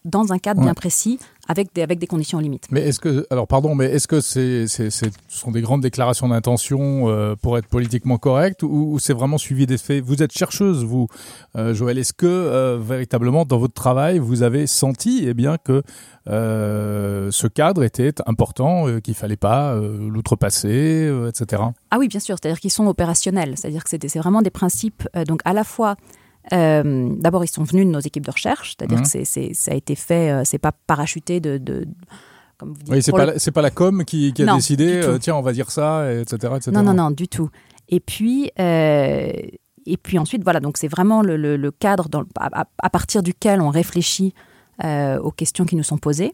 dans 0.06 0.32
un 0.34 0.40
cadre 0.40 0.60
Ouais. 0.62 0.66
bien 0.66 0.74
précis, 0.74 1.20
avec 1.48 1.74
des, 1.74 1.82
avec 1.82 2.00
des 2.00 2.08
conditions 2.08 2.40
limites. 2.40 2.68
Mais 2.72 2.82
est-ce 2.82 3.00
que, 3.00 3.26
alors 3.30 3.48
pardon, 3.48 3.76
mais 3.76 3.86
est-ce 3.86 4.08
que 4.08 4.22
c'est, 4.22 4.68
c'est, 4.68 4.90
c'est- 4.90 5.12
ce 5.28 5.38
sont 5.38 5.52
des 5.52 5.62
grandes 5.62 5.82
déclarations 5.82 6.28
d'intention 6.30 7.10
euh, 7.10 7.36
pour 7.42 7.58
être 7.58 7.68
politiquement 7.68 8.18
correct 8.18 8.64
ou, 8.64 8.94
ou 8.94 9.00
c'est 9.00 9.14
vraiment 9.14 9.38
suivi 9.38 9.66
des 9.66 9.78
faits? 9.78 10.04
Vous 10.04 10.22
êtes 10.24 10.32
chercheuse, 10.32 10.84
vous, 10.84 11.08
euh, 11.56 11.74
Joël. 11.74 11.98
Est-ce 11.98 12.14
que 12.14 12.26
euh, 12.28 12.78
véritablement 12.82 13.46
dans 13.46 13.58
votre 13.58 13.74
travail, 13.74 14.20
vous 14.20 14.44
avez 14.44 14.68
senti, 14.68 15.26
eh 15.28 15.34
bien, 15.34 15.58
que 15.58 15.84
ce 16.28 17.48
cadre 17.48 17.84
était 17.84 18.14
important, 18.26 18.86
qu'il 19.02 19.16
fallait 19.16 19.36
pas 19.38 19.76
l'outrepasser, 19.76 21.12
etc. 21.28 21.64
Ah 21.90 21.98
oui, 22.00 22.08
bien 22.08 22.20
sûr, 22.20 22.36
c'est-à-dire 22.42 22.60
qu'ils 22.60 22.72
sont 22.72 22.86
opérationnels, 22.88 23.54
c'est-à-dire 23.58 23.84
que 23.84 23.90
c'est 23.90 24.08
c'est 24.08 24.20
vraiment 24.20 24.42
des 24.42 24.50
principes, 24.50 25.08
donc 25.28 25.42
à 25.46 25.54
la 25.54 25.64
fois, 25.64 25.96
euh, 26.54 27.10
d'abord 27.20 27.44
ils 27.44 27.48
sont 27.50 27.64
venus 27.64 27.86
de 27.86 27.92
nos 27.92 28.00
équipes 28.00 28.26
de 28.26 28.32
recherche, 28.32 28.76
c'est-à-dire 28.78 28.98
Mhm. 29.00 29.04
que 29.04 29.10
c'est- 29.26 29.54
ça 29.54 29.72
a 29.72 29.76
été 29.76 29.96
fait, 29.96 30.32
euh, 30.32 30.42
c'est 30.46 30.58
pas 30.58 30.72
parachuté 30.88 31.40
de, 31.40 31.58
de- 31.58 31.86
comme 32.58 32.74
vous 32.74 32.84
dites. 32.84 32.90
Oui, 32.94 33.02
c'est 33.04 33.12
pas, 33.12 33.26
le- 33.26 33.52
pas 33.52 33.62
la 33.62 33.72
com 33.72 34.04
qui, 34.06 34.34
qui 34.34 34.44
a 34.44 34.46
Non, 34.46 34.56
décidé, 34.56 35.02
euh, 35.04 35.18
tiens, 35.18 35.36
on 35.36 35.42
va 35.42 35.54
dire 35.54 35.72
ça, 35.72 36.12
et 36.14 36.22
etc., 36.22 36.54
etc. 36.56 36.72
Non, 36.74 36.84
non, 36.84 36.94
non, 36.94 37.12
du 37.12 37.28
tout. 37.28 37.50
Et 37.90 38.00
puis, 38.00 38.52
euh, 38.60 39.32
et 39.86 39.98
puis 39.98 40.18
ensuite, 40.20 40.44
voilà, 40.44 40.60
donc 40.60 40.78
c'est 40.78 40.88
vraiment 40.88 41.22
le, 41.22 41.38
le- 41.38 41.58
le 41.58 41.72
cadre 41.72 42.08
dans- 42.10 42.24
à, 42.40 42.90
partir 42.90 43.24
duquel 43.24 43.62
on 43.62 43.70
réfléchit 43.70 44.34
aux 44.84 45.32
questions 45.32 45.66
qui 45.66 45.76
nous 45.76 45.84
sont 45.84 45.98
posées. 46.00 46.32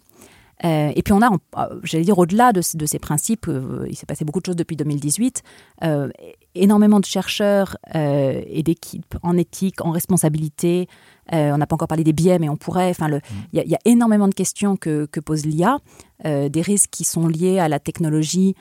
Euh, 0.65 0.91
et 0.95 1.03
puis 1.03 1.13
on 1.13 1.21
a, 1.21 1.29
euh, 1.31 1.79
j'allais 1.83 2.03
dire, 2.03 2.17
au-delà 2.17 2.51
de, 2.51 2.61
de 2.73 2.85
ces 2.87 2.97
principes, 2.99 3.47
euh, 3.47 3.85
il 3.89 3.95
s'est 3.95 4.05
passé 4.07 4.25
beaucoup 4.25 4.39
de 4.39 4.45
choses 4.47 4.55
depuis 4.55 4.75
2018, 4.75 5.43
euh, 5.83 6.09
énormément 6.55 6.99
de 6.99 7.05
chercheurs 7.05 7.77
et 7.93 8.63
d'équipes 8.63 9.15
en 9.21 9.37
éthique, 9.37 9.85
en 9.85 9.91
responsabilité. 9.91 10.87
On 11.31 11.57
n'a 11.57 11.67
pas 11.67 11.75
encore 11.75 11.87
parlé 11.87 12.03
des 12.03 12.13
biais, 12.13 12.39
mais 12.39 12.49
on 12.49 12.57
pourrait. 12.57 12.89
Enfin, 12.89 13.07
le- 13.07 13.19
il 13.53 13.57
y, 13.57 13.59
a- 13.59 13.63
il 13.65 13.69
y 13.69 13.75
a 13.75 13.79
énormément 13.85 14.27
de 14.27 14.33
questions 14.33 14.75
que, 14.77 15.05
que 15.05 15.19
pose 15.19 15.45
l'IA, 15.45 15.77
des 16.23 16.61
risques 16.61 16.89
qui 16.89 17.03
sont 17.03 17.27
liés 17.27 17.59
à 17.59 17.67
la 17.69 17.79
technologie 17.79 18.55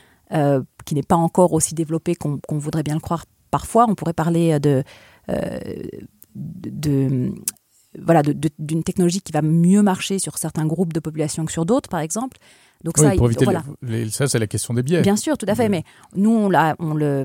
qui 0.85 0.95
n'est 0.95 1.03
pas 1.03 1.17
encore 1.17 1.53
aussi 1.55 1.75
développée 1.75 2.15
qu'on 2.15 2.41
voudrait 2.59 2.83
bien 2.83 2.95
le 2.95 3.01
croire 3.01 3.25
parfois. 3.51 3.87
On 3.89 3.95
pourrait 3.95 4.13
parler 4.13 4.59
de- 4.61 4.83
voilà, 8.05 8.23
d'une 8.59 8.83
technologie 8.83 9.21
qui 9.21 9.33
va 9.33 9.43
mieux 9.43 9.83
marcher 9.83 10.19
sur 10.19 10.39
certains 10.39 10.67
groupes 10.67 10.93
de 10.93 11.01
population 11.01 11.45
que 11.45 11.53
sur 11.53 11.65
d'autres, 11.67 11.89
par 11.89 12.01
exemple. 12.01 12.37
Donc 12.85 12.95
Oui, 12.99 13.05
ça, 13.05 13.11
pour 13.17 13.27
éviter 13.27 13.45
voilà. 13.45 13.63
les- 13.83 14.05
les- 14.05 14.11
ça, 14.11 14.29
c'est 14.29 14.39
la 14.39 14.47
question 14.47 14.75
des 14.75 14.83
biais. 14.83 15.01
Bien 15.01 15.17
sûr, 15.17 15.39
tout 15.39 15.47
à 15.49 15.55
fait. 15.55 15.69
Mais 15.71 15.83
nous, 16.15 16.31
on, 16.31 16.49
l'a- 16.51 16.77
on 16.79 16.93
le. 16.95 17.25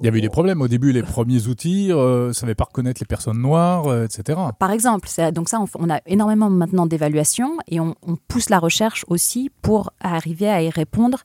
Il 0.00 0.04
y 0.06 0.08
avait 0.08 0.18
eu 0.18 0.22
des 0.22 0.30
problèmes 0.30 0.62
au 0.62 0.68
début, 0.68 0.90
les 0.90 1.02
premiers 1.02 1.46
outils 1.48 1.92
euh, 1.92 2.28
ne 2.28 2.32
savaient 2.32 2.54
pas 2.54 2.64
reconnaître 2.64 3.00
les 3.00 3.06
personnes 3.06 3.38
noires, 3.38 3.86
euh, 3.88 4.06
etc. 4.06 4.38
Par 4.58 4.70
exemple, 4.70 5.06
donc 5.32 5.48
ça, 5.50 5.62
on, 5.78 5.90
a 5.90 6.00
énormément 6.06 6.48
maintenant 6.48 6.86
d'évaluations 6.86 7.58
et 7.68 7.78
on, 7.78 7.94
on 8.06 8.16
pousse 8.16 8.48
la 8.48 8.58
recherche 8.58 9.04
aussi 9.08 9.50
pour 9.62 9.92
arriver 10.00 10.48
à 10.48 10.62
y 10.62 10.70
répondre 10.70 11.18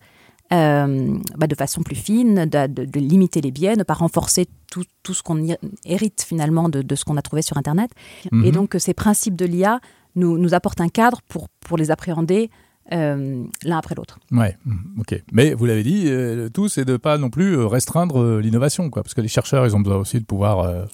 euh, 0.53 1.17
bah, 1.37 1.47
de 1.47 1.55
façon 1.55 1.81
plus 1.81 1.95
fine, 1.95 2.45
de, 2.45 2.67
de- 2.67 2.85
de 2.85 2.99
limiter 2.99 3.41
les 3.41 3.51
biais, 3.51 3.75
ne 3.75 3.83
pas 3.83 3.93
renforcer 3.93 4.47
tout, 4.71 4.83
tout 5.03 5.13
ce 5.13 5.23
qu'on 5.23 5.45
hérite 5.85 6.23
finalement 6.27 6.67
de, 6.69 6.81
de 6.81 6.95
ce 6.95 7.05
qu'on 7.05 7.17
a 7.17 7.21
trouvé 7.21 7.41
sur 7.41 7.57
Internet. 7.57 7.91
Mhm. 8.31 8.45
Et 8.45 8.51
donc, 8.51 8.75
ces 8.79 8.93
principes 8.93 9.35
de 9.35 9.45
l'IA 9.45 9.79
nous, 10.15 10.37
nous 10.37 10.53
apportent 10.53 10.81
un 10.81 10.89
cadre 10.89 11.21
pour, 11.29 11.47
pour 11.61 11.77
les 11.77 11.89
appréhender 11.91 12.49
euh, 12.91 13.43
l'un 13.63 13.77
après 13.77 13.95
l'autre. 13.95 14.19
Ouais, 14.31 14.57
mm, 14.65 14.99
ok. 14.99 15.23
Mais 15.31 15.53
vous 15.53 15.65
l'avez 15.65 15.83
dit, 15.83 16.03
euh, 16.07 16.49
tout, 16.49 16.67
c'est 16.67 16.83
de 16.83 16.97
pas 16.97 17.17
non 17.17 17.29
plus 17.29 17.55
euh, 17.57 17.65
restreindre 17.67 18.19
euh, 18.21 18.41
l'innovation, 18.41 18.89
quoi, 18.89 19.03
parce 19.03 19.13
que 19.13 19.21
les 19.21 19.29
chercheurs, 19.29 19.65
ils 19.65 19.75
ont 19.75 19.79
besoin 19.79 19.99
aussi 19.99 20.19
de 20.19 20.25
pouvoir 20.25 20.85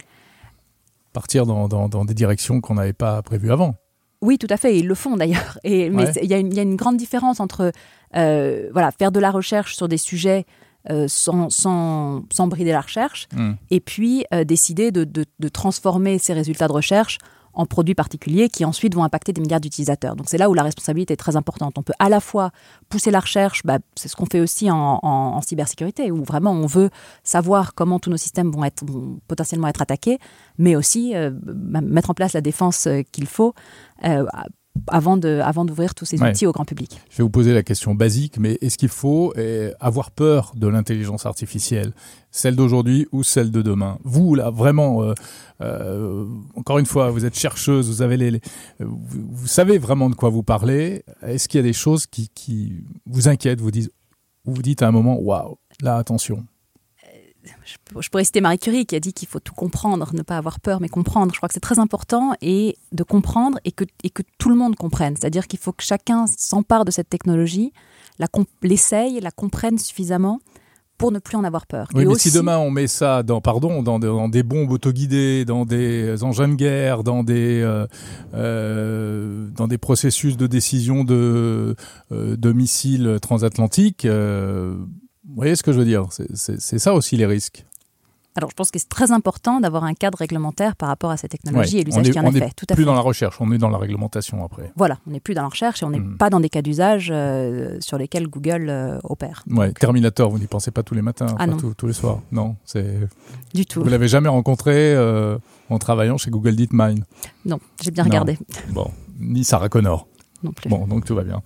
partir 1.13 1.45
dans, 1.47 1.67
dans- 1.67 1.89
dans 1.89 2.05
des 2.05 2.13
directions 2.13 2.61
qu'on 2.61 2.75
n'avait 2.75 2.93
pas 2.93 3.21
prévues 3.23 3.51
avant. 3.51 3.75
Oui, 4.21 4.37
tout 4.37 4.47
à 4.49 4.57
fait, 4.57 4.77
ils 4.79 4.87
le 4.87 4.95
font 4.95 5.15
d'ailleurs. 5.17 5.59
Et 5.63 5.89
mais 5.89 6.05
Ouais. 6.05 6.11
il 6.23 6.29
y, 6.29 6.33
a 6.33 6.37
une- 6.37 6.47
il 6.51 6.55
y 6.55 6.59
a 6.59 6.63
une 6.63 6.75
grande 6.75 6.97
différence 6.97 7.39
entre 7.39 7.71
euh, 8.15 8.69
voilà 8.73 8.91
faire 8.91 9.11
de 9.11 9.19
la 9.19 9.31
recherche 9.31 9.75
sur 9.75 9.87
des 9.87 9.97
sujets 9.97 10.45
euh, 10.89 11.05
sans, 11.09 11.49
sans, 11.49 12.23
sans 12.31 12.47
brider 12.47 12.71
la 12.71 12.79
recherche, 12.81 13.27
Mm. 13.35 13.51
et 13.71 13.79
puis 13.81 14.23
euh, 14.33 14.45
décider 14.45 14.91
de, 14.91 15.03
de- 15.03 15.25
de 15.37 15.47
transformer 15.49 16.17
ces 16.17 16.31
résultats 16.33 16.67
de 16.67 16.73
recherche 16.73 17.17
en 17.57 17.65
produits 17.65 17.95
particuliers 17.95 18.49
qui 18.49 18.63
ensuite 18.63 18.93
vont 18.95 19.03
impacter 19.03 19.33
des 19.33 19.41
milliards 19.41 19.59
d'utilisateurs. 19.59 20.15
Donc 20.15 20.29
c'est 20.29 20.37
là 20.37 20.49
où 20.49 20.53
la 20.53 20.63
responsabilité 20.63 21.13
est 21.13 21.17
très 21.17 21.35
importante. 21.35 21.77
On 21.77 21.83
peut 21.83 21.93
à 21.99 22.07
la 22.07 22.19
fois 22.19 22.51
pousser 22.87 23.09
la 23.11 23.19
recherche, 23.19 23.63
bah, 23.65 23.79
c'est 23.95 24.07
ce 24.07 24.15
qu'on 24.15 24.27
fait 24.27 24.39
aussi 24.39 24.69
en, 24.71 25.41
cybersécurité, 25.41 26.11
où 26.11 26.23
vraiment 26.23 26.51
on 26.51 26.67
veut 26.67 26.89
savoir 27.23 27.73
comment 27.73 27.99
tous 27.99 28.09
nos 28.09 28.17
systèmes 28.17 28.51
vont, 28.51 28.61
potentiellement 29.27 29.67
être 29.67 29.81
attaqués, 29.81 30.19
mais 30.57 30.75
aussi 30.75 31.15
euh, 31.15 31.31
mettre 31.43 32.11
en 32.11 32.13
place 32.13 32.33
la 32.33 32.41
défense 32.41 32.87
euh, 32.87 33.01
qu'il 33.11 33.27
faut. 33.27 33.53
euh, 34.03 34.25
avant 34.87 35.17
de 35.17 35.39
avant 35.43 35.65
d'ouvrir 35.65 35.95
tous 35.95 36.05
ces 36.05 36.21
outils 36.21 36.45
au 36.45 36.51
grand 36.51 36.65
public. 36.65 36.99
Je 37.09 37.17
vais 37.17 37.23
vous 37.23 37.29
poser 37.29 37.53
la 37.53 37.63
question 37.63 37.95
basique, 37.95 38.37
mais 38.39 38.57
est-ce 38.61 38.77
qu'il 38.77 38.89
faut 38.89 39.33
eh, 39.37 39.71
avoir 39.79 40.11
peur 40.11 40.53
de 40.55 40.67
l'intelligence 40.67 41.25
artificielle, 41.25 41.93
celle 42.31 42.55
d'aujourd'hui 42.55 43.07
ou 43.11 43.23
celle 43.23 43.51
de 43.51 43.61
demain? 43.61 43.99
Vous 44.03 44.35
là, 44.35 44.49
vraiment, 44.49 45.03
euh, 45.03 45.13
euh, 45.61 46.25
encore 46.55 46.79
une 46.79 46.85
fois, 46.85 47.11
vous 47.11 47.25
êtes 47.25 47.37
chercheuse, 47.37 47.89
vous 47.89 48.01
avez 48.01 48.17
les, 48.17 48.41
vous, 48.79 49.47
savez 49.47 49.77
vraiment 49.77 50.09
de 50.09 50.15
quoi 50.15 50.29
vous 50.29 50.43
parlez. 50.43 51.03
Est-ce 51.21 51.47
qu'il 51.47 51.59
y 51.59 51.63
a 51.63 51.67
des 51.67 51.73
choses 51.73 52.05
qui, 52.07 52.29
qui 52.29 52.83
vous 53.05 53.27
inquiètent, 53.27 53.61
vous 53.61 53.71
disent, 53.71 53.91
vous 54.45 54.61
dites 54.61 54.81
à 54.81 54.87
un 54.87 54.91
moment, 54.91 55.19
waouh, 55.19 55.57
là 55.81 55.97
attention? 55.97 56.45
Je 57.99 58.09
pourrais 58.09 58.23
citer 58.23 58.41
Marie 58.41 58.59
Curie 58.59 58.85
qui 58.85 58.95
a 58.95 58.99
dit 58.99 59.13
qu'il 59.13 59.27
faut 59.27 59.39
tout 59.39 59.53
comprendre, 59.53 60.09
ne 60.13 60.21
pas 60.21 60.37
avoir 60.37 60.59
peur, 60.59 60.81
mais 60.81 60.89
comprendre. 60.89 61.33
Je 61.33 61.37
crois 61.37 61.47
que 61.47 61.53
c'est 61.53 61.59
très 61.59 61.79
important 61.79 62.33
et 62.41 62.77
de 62.91 63.03
comprendre 63.03 63.59
et 63.65 63.71
que, 63.71 63.85
et 64.03 64.09
que 64.09 64.23
tout 64.37 64.49
le 64.49 64.55
monde 64.55 64.75
comprenne. 64.75 65.15
C'est-à-dire 65.15 65.47
qu'il 65.47 65.59
faut 65.59 65.71
que 65.71 65.83
chacun 65.83 66.25
s'empare 66.27 66.85
de 66.85 66.91
cette 66.91 67.09
technologie, 67.09 67.73
l'essaye, 68.61 69.19
la 69.19 69.31
comprenne 69.31 69.77
suffisamment 69.77 70.39
pour 70.97 71.11
ne 71.11 71.19
plus 71.19 71.37
en 71.37 71.43
avoir 71.43 71.67
peur. 71.67 71.87
Oui, 71.93 72.05
mais 72.05 72.15
si 72.15 72.31
demain 72.31 72.57
on 72.57 72.71
met 72.71 72.87
ça 72.87 73.21
dans, 73.21 73.39
pardon, 73.39 73.83
dans, 73.83 73.99
dans 73.99 74.29
des 74.29 74.43
bombes 74.43 74.71
autoguidées, 74.71 75.45
dans 75.45 75.65
des 75.65 76.23
engins 76.23 76.47
de 76.47 76.55
guerre, 76.55 77.03
dans 77.03 77.23
des, 77.23 77.61
euh, 77.61 77.85
euh, 78.33 79.47
dans 79.55 79.67
des 79.67 79.77
processus 79.77 80.37
de 80.37 80.47
décision 80.47 81.03
de, 81.03 81.75
euh, 82.11 82.35
de 82.35 82.51
missiles 82.51 83.19
transatlantiques, 83.21 84.07
vous 85.27 85.35
voyez 85.35 85.55
ce 85.55 85.63
que 85.63 85.71
je 85.71 85.79
veux 85.79 85.85
dire? 85.85 86.07
C'est 86.11 86.79
ça 86.79 86.93
aussi 86.93 87.17
les 87.17 87.25
risques. 87.25 87.65
Alors, 88.37 88.51
je 88.51 88.55
pense 88.55 88.69
que 88.69 88.77
c'est 88.77 88.87
très 88.87 89.11
important 89.11 89.59
d'avoir 89.59 89.83
un 89.83 89.95
cadre 89.95 90.19
réglementaire 90.19 90.75
par 90.75 90.89
rapport 90.89 91.09
à 91.09 91.17
ces 91.17 91.27
technologies 91.27 91.79
et 91.79 91.83
l'usage 91.83 92.11
qui 92.11 92.19
en 92.19 92.25
est, 92.27 92.39
fait. 92.39 92.51
Tout 92.55 92.67
à 92.69 92.75
plus 92.75 92.85
dans 92.85 92.93
la 92.93 93.01
recherche, 93.01 93.41
on 93.41 93.51
est 93.51 93.57
dans 93.57 93.69
la 93.69 93.79
réglementation 93.79 94.45
après. 94.45 94.71
Voilà, 94.75 94.99
on 95.07 95.11
n'est 95.11 95.19
plus 95.19 95.33
dans 95.33 95.41
la 95.41 95.47
recherche 95.47 95.81
et 95.81 95.85
on 95.85 95.89
n'est 95.89 95.99
hmm. 95.99 96.17
pas 96.17 96.29
dans 96.29 96.39
des 96.39 96.49
cas 96.49 96.61
d'usage 96.61 97.09
euh, 97.11 97.77
sur 97.79 97.97
lesquels 97.97 98.27
Google 98.27 98.67
euh, 98.69 98.99
opère. 99.03 99.43
Ouais, 99.49 99.71
Terminator, 99.71 100.29
vous 100.29 100.37
n'y 100.37 100.45
pensez 100.45 100.69
pas 100.69 100.83
tous 100.83 100.93
les 100.93 101.01
matins, 101.01 101.35
ah 101.39 101.47
tous 101.75 101.87
les 101.87 101.93
soirs. 101.93 102.19
Non, 102.31 102.57
c'est. 102.63 102.99
Du 103.55 103.65
tout. 103.65 103.81
Vous 103.81 103.89
l'avez 103.89 104.07
jamais 104.07 104.29
rencontré 104.29 104.93
euh, 104.93 105.39
en 105.71 105.79
travaillant 105.79 106.17
chez 106.17 106.29
Google 106.29 106.55
DeepMind 106.55 107.05
Non, 107.43 107.59
j'ai 107.81 107.89
bien 107.89 108.03
regardé. 108.03 108.37
Bon, 108.69 108.91
ni 109.19 109.43
Sarah 109.43 109.69
Connor. 109.69 110.07
Bon, 110.67 110.87
donc 110.87 111.05
tout 111.05 111.15
va 111.15 111.23
bien. 111.23 111.41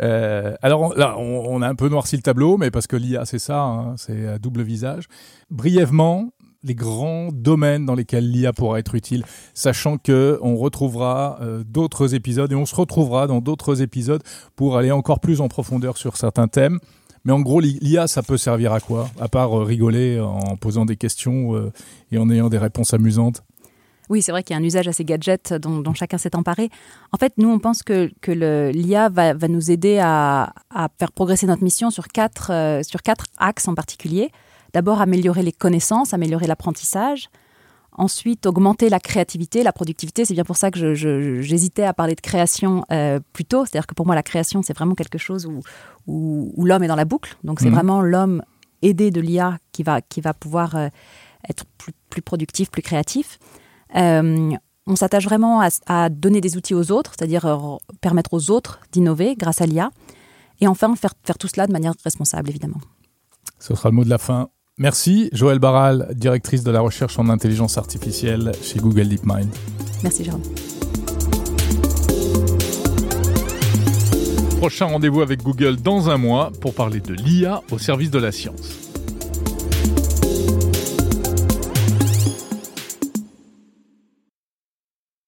Euh, 0.00 0.54
alors 0.62 0.96
là, 0.96 1.16
on, 1.18 1.62
a 1.62 1.68
un 1.68 1.74
peu 1.74 1.88
noirci 1.88 2.16
le 2.16 2.22
tableau, 2.22 2.56
mais 2.56 2.70
parce 2.70 2.86
que 2.86 2.96
l'IA, 2.96 3.24
c'est 3.24 3.38
ça, 3.38 3.60
hein, 3.62 3.94
c'est 3.96 4.26
à 4.26 4.38
double 4.38 4.62
visage. 4.62 5.04
Brièvement, 5.50 6.30
les 6.62 6.74
grands 6.74 7.28
domaines 7.32 7.86
dans 7.86 7.94
lesquels 7.94 8.30
l'IA 8.30 8.52
pourra 8.52 8.78
être 8.78 8.94
utile, 8.94 9.24
sachant 9.54 9.98
que 9.98 10.38
on 10.42 10.56
retrouvera 10.56 11.38
euh, 11.40 11.62
d'autres 11.64 12.14
épisodes 12.14 12.50
et 12.50 12.56
on 12.56 12.66
se 12.66 12.74
retrouvera 12.74 13.26
dans 13.26 13.40
d'autres 13.40 13.82
épisodes 13.82 14.22
pour 14.56 14.76
aller 14.76 14.90
encore 14.90 15.20
plus 15.20 15.40
en 15.40 15.48
profondeur 15.48 15.96
sur 15.96 16.16
certains 16.16 16.48
thèmes. 16.48 16.78
Mais 17.24 17.32
en 17.32 17.40
gros, 17.40 17.60
l'IA, 17.60 18.06
ça 18.06 18.22
peut 18.22 18.38
servir 18.38 18.72
à 18.72 18.80
quoi? 18.80 19.08
À 19.20 19.28
part 19.28 19.58
euh, 19.58 19.64
rigoler 19.64 20.20
en 20.20 20.56
posant 20.56 20.84
des 20.84 20.96
questions 20.96 21.70
et 22.10 22.18
en 22.18 22.30
ayant 22.30 22.48
des 22.48 22.58
réponses 22.58 22.94
amusantes? 22.94 23.42
Oui, 24.08 24.22
c'est 24.22 24.32
vrai 24.32 24.42
qu'il 24.42 24.54
y 24.54 24.58
a 24.58 24.60
un 24.60 24.64
usage 24.64 24.88
à 24.88 24.92
ces 24.92 25.04
gadgets 25.04 25.52
dont, 25.52 25.94
chacun 25.94 26.18
s'est 26.18 26.34
emparé. 26.36 26.70
En 27.12 27.18
fait, 27.18 27.34
nous, 27.36 27.50
on 27.50 27.58
pense 27.58 27.82
que, 27.82 28.10
l'IA 28.70 29.08
va, 29.08 29.34
nous 29.48 29.70
aider 29.70 29.98
à, 30.02 30.52
faire 30.98 31.12
progresser 31.12 31.46
notre 31.46 31.62
mission 31.62 31.90
sur 31.90 32.08
quatre, 32.08 32.50
euh, 32.52 32.82
sur 32.82 33.02
quatre 33.02 33.24
axes 33.38 33.68
en 33.68 33.74
particulier. 33.74 34.30
D'abord, 34.72 35.00
améliorer 35.00 35.42
les 35.42 35.52
connaissances, 35.52 36.14
améliorer 36.14 36.46
l'apprentissage. 36.46 37.28
Ensuite, 37.92 38.46
augmenter 38.46 38.90
la 38.90 39.00
créativité, 39.00 39.62
la 39.64 39.72
productivité. 39.72 40.24
C'est 40.24 40.34
bien 40.34 40.44
pour 40.44 40.56
ça 40.56 40.70
que 40.70 40.94
j'hésitais 40.94 41.82
à 41.82 41.92
parler 41.92 42.14
de 42.14 42.20
création 42.20 42.84
euh, 42.92 43.18
plus 43.32 43.44
tôt. 43.44 43.64
C'est-à-dire 43.64 43.88
que 43.88 43.94
pour 43.94 44.06
moi, 44.06 44.14
la 44.14 44.22
création, 44.22 44.62
c'est 44.62 44.72
vraiment 44.72 44.94
quelque 44.94 45.18
chose 45.18 45.46
où, 45.46 45.62
où, 46.06 46.64
l'homme 46.64 46.84
est 46.84 46.88
dans 46.88 46.96
la 46.96 47.04
boucle. 47.04 47.36
Donc, 47.42 47.60
c'est 47.60 47.70
mmh. 47.70 47.74
vraiment 47.74 48.00
l'homme 48.00 48.42
aidé 48.82 49.10
de 49.10 49.20
l'IA 49.20 49.58
qui 49.72 49.82
va, 49.82 50.00
qui 50.00 50.20
va 50.20 50.32
pouvoir 50.32 50.76
euh, 50.76 50.88
être 51.48 51.64
plus, 51.76 51.92
plus 52.08 52.22
productif, 52.22 52.70
plus 52.70 52.82
créatif. 52.82 53.38
Euh, 53.96 54.50
on 54.86 54.96
s'attache 54.96 55.24
vraiment 55.24 55.60
à, 55.86 56.08
donner 56.08 56.40
des 56.40 56.56
outils 56.56 56.74
aux 56.74 56.90
autres, 56.90 57.12
c'est-à-dire 57.16 57.44
euh, 57.44 57.76
permettre 58.00 58.32
aux 58.32 58.50
autres 58.50 58.80
d'innover 58.92 59.36
grâce 59.36 59.60
à 59.60 59.66
l'IA. 59.66 59.90
Et 60.60 60.66
enfin, 60.66 60.94
faire, 60.96 61.12
faire 61.24 61.38
tout 61.38 61.48
cela 61.48 61.66
de 61.66 61.72
manière 61.72 61.92
responsable, 62.02 62.48
évidemment. 62.48 62.80
Ce 63.58 63.74
sera 63.74 63.90
le 63.90 63.94
mot 63.94 64.04
de 64.04 64.10
la 64.10 64.18
fin. 64.18 64.48
Merci, 64.78 65.28
Joël 65.32 65.58
Barral, 65.58 66.08
directrice 66.14 66.62
de 66.62 66.70
la 66.70 66.80
recherche 66.80 67.18
en 67.18 67.28
intelligence 67.28 67.78
artificielle 67.78 68.52
chez 68.62 68.78
Google 68.78 69.08
DeepMind. 69.08 69.48
Merci, 70.02 70.24
Jérôme. 70.24 70.42
Prochain 74.58 74.86
rendez-vous 74.86 75.20
avec 75.20 75.42
Google 75.42 75.76
dans 75.76 76.10
un 76.10 76.16
mois 76.16 76.50
pour 76.60 76.74
parler 76.74 77.00
de 77.00 77.14
l'IA 77.14 77.62
au 77.70 77.78
service 77.78 78.10
de 78.10 78.18
la 78.18 78.32
science. 78.32 78.87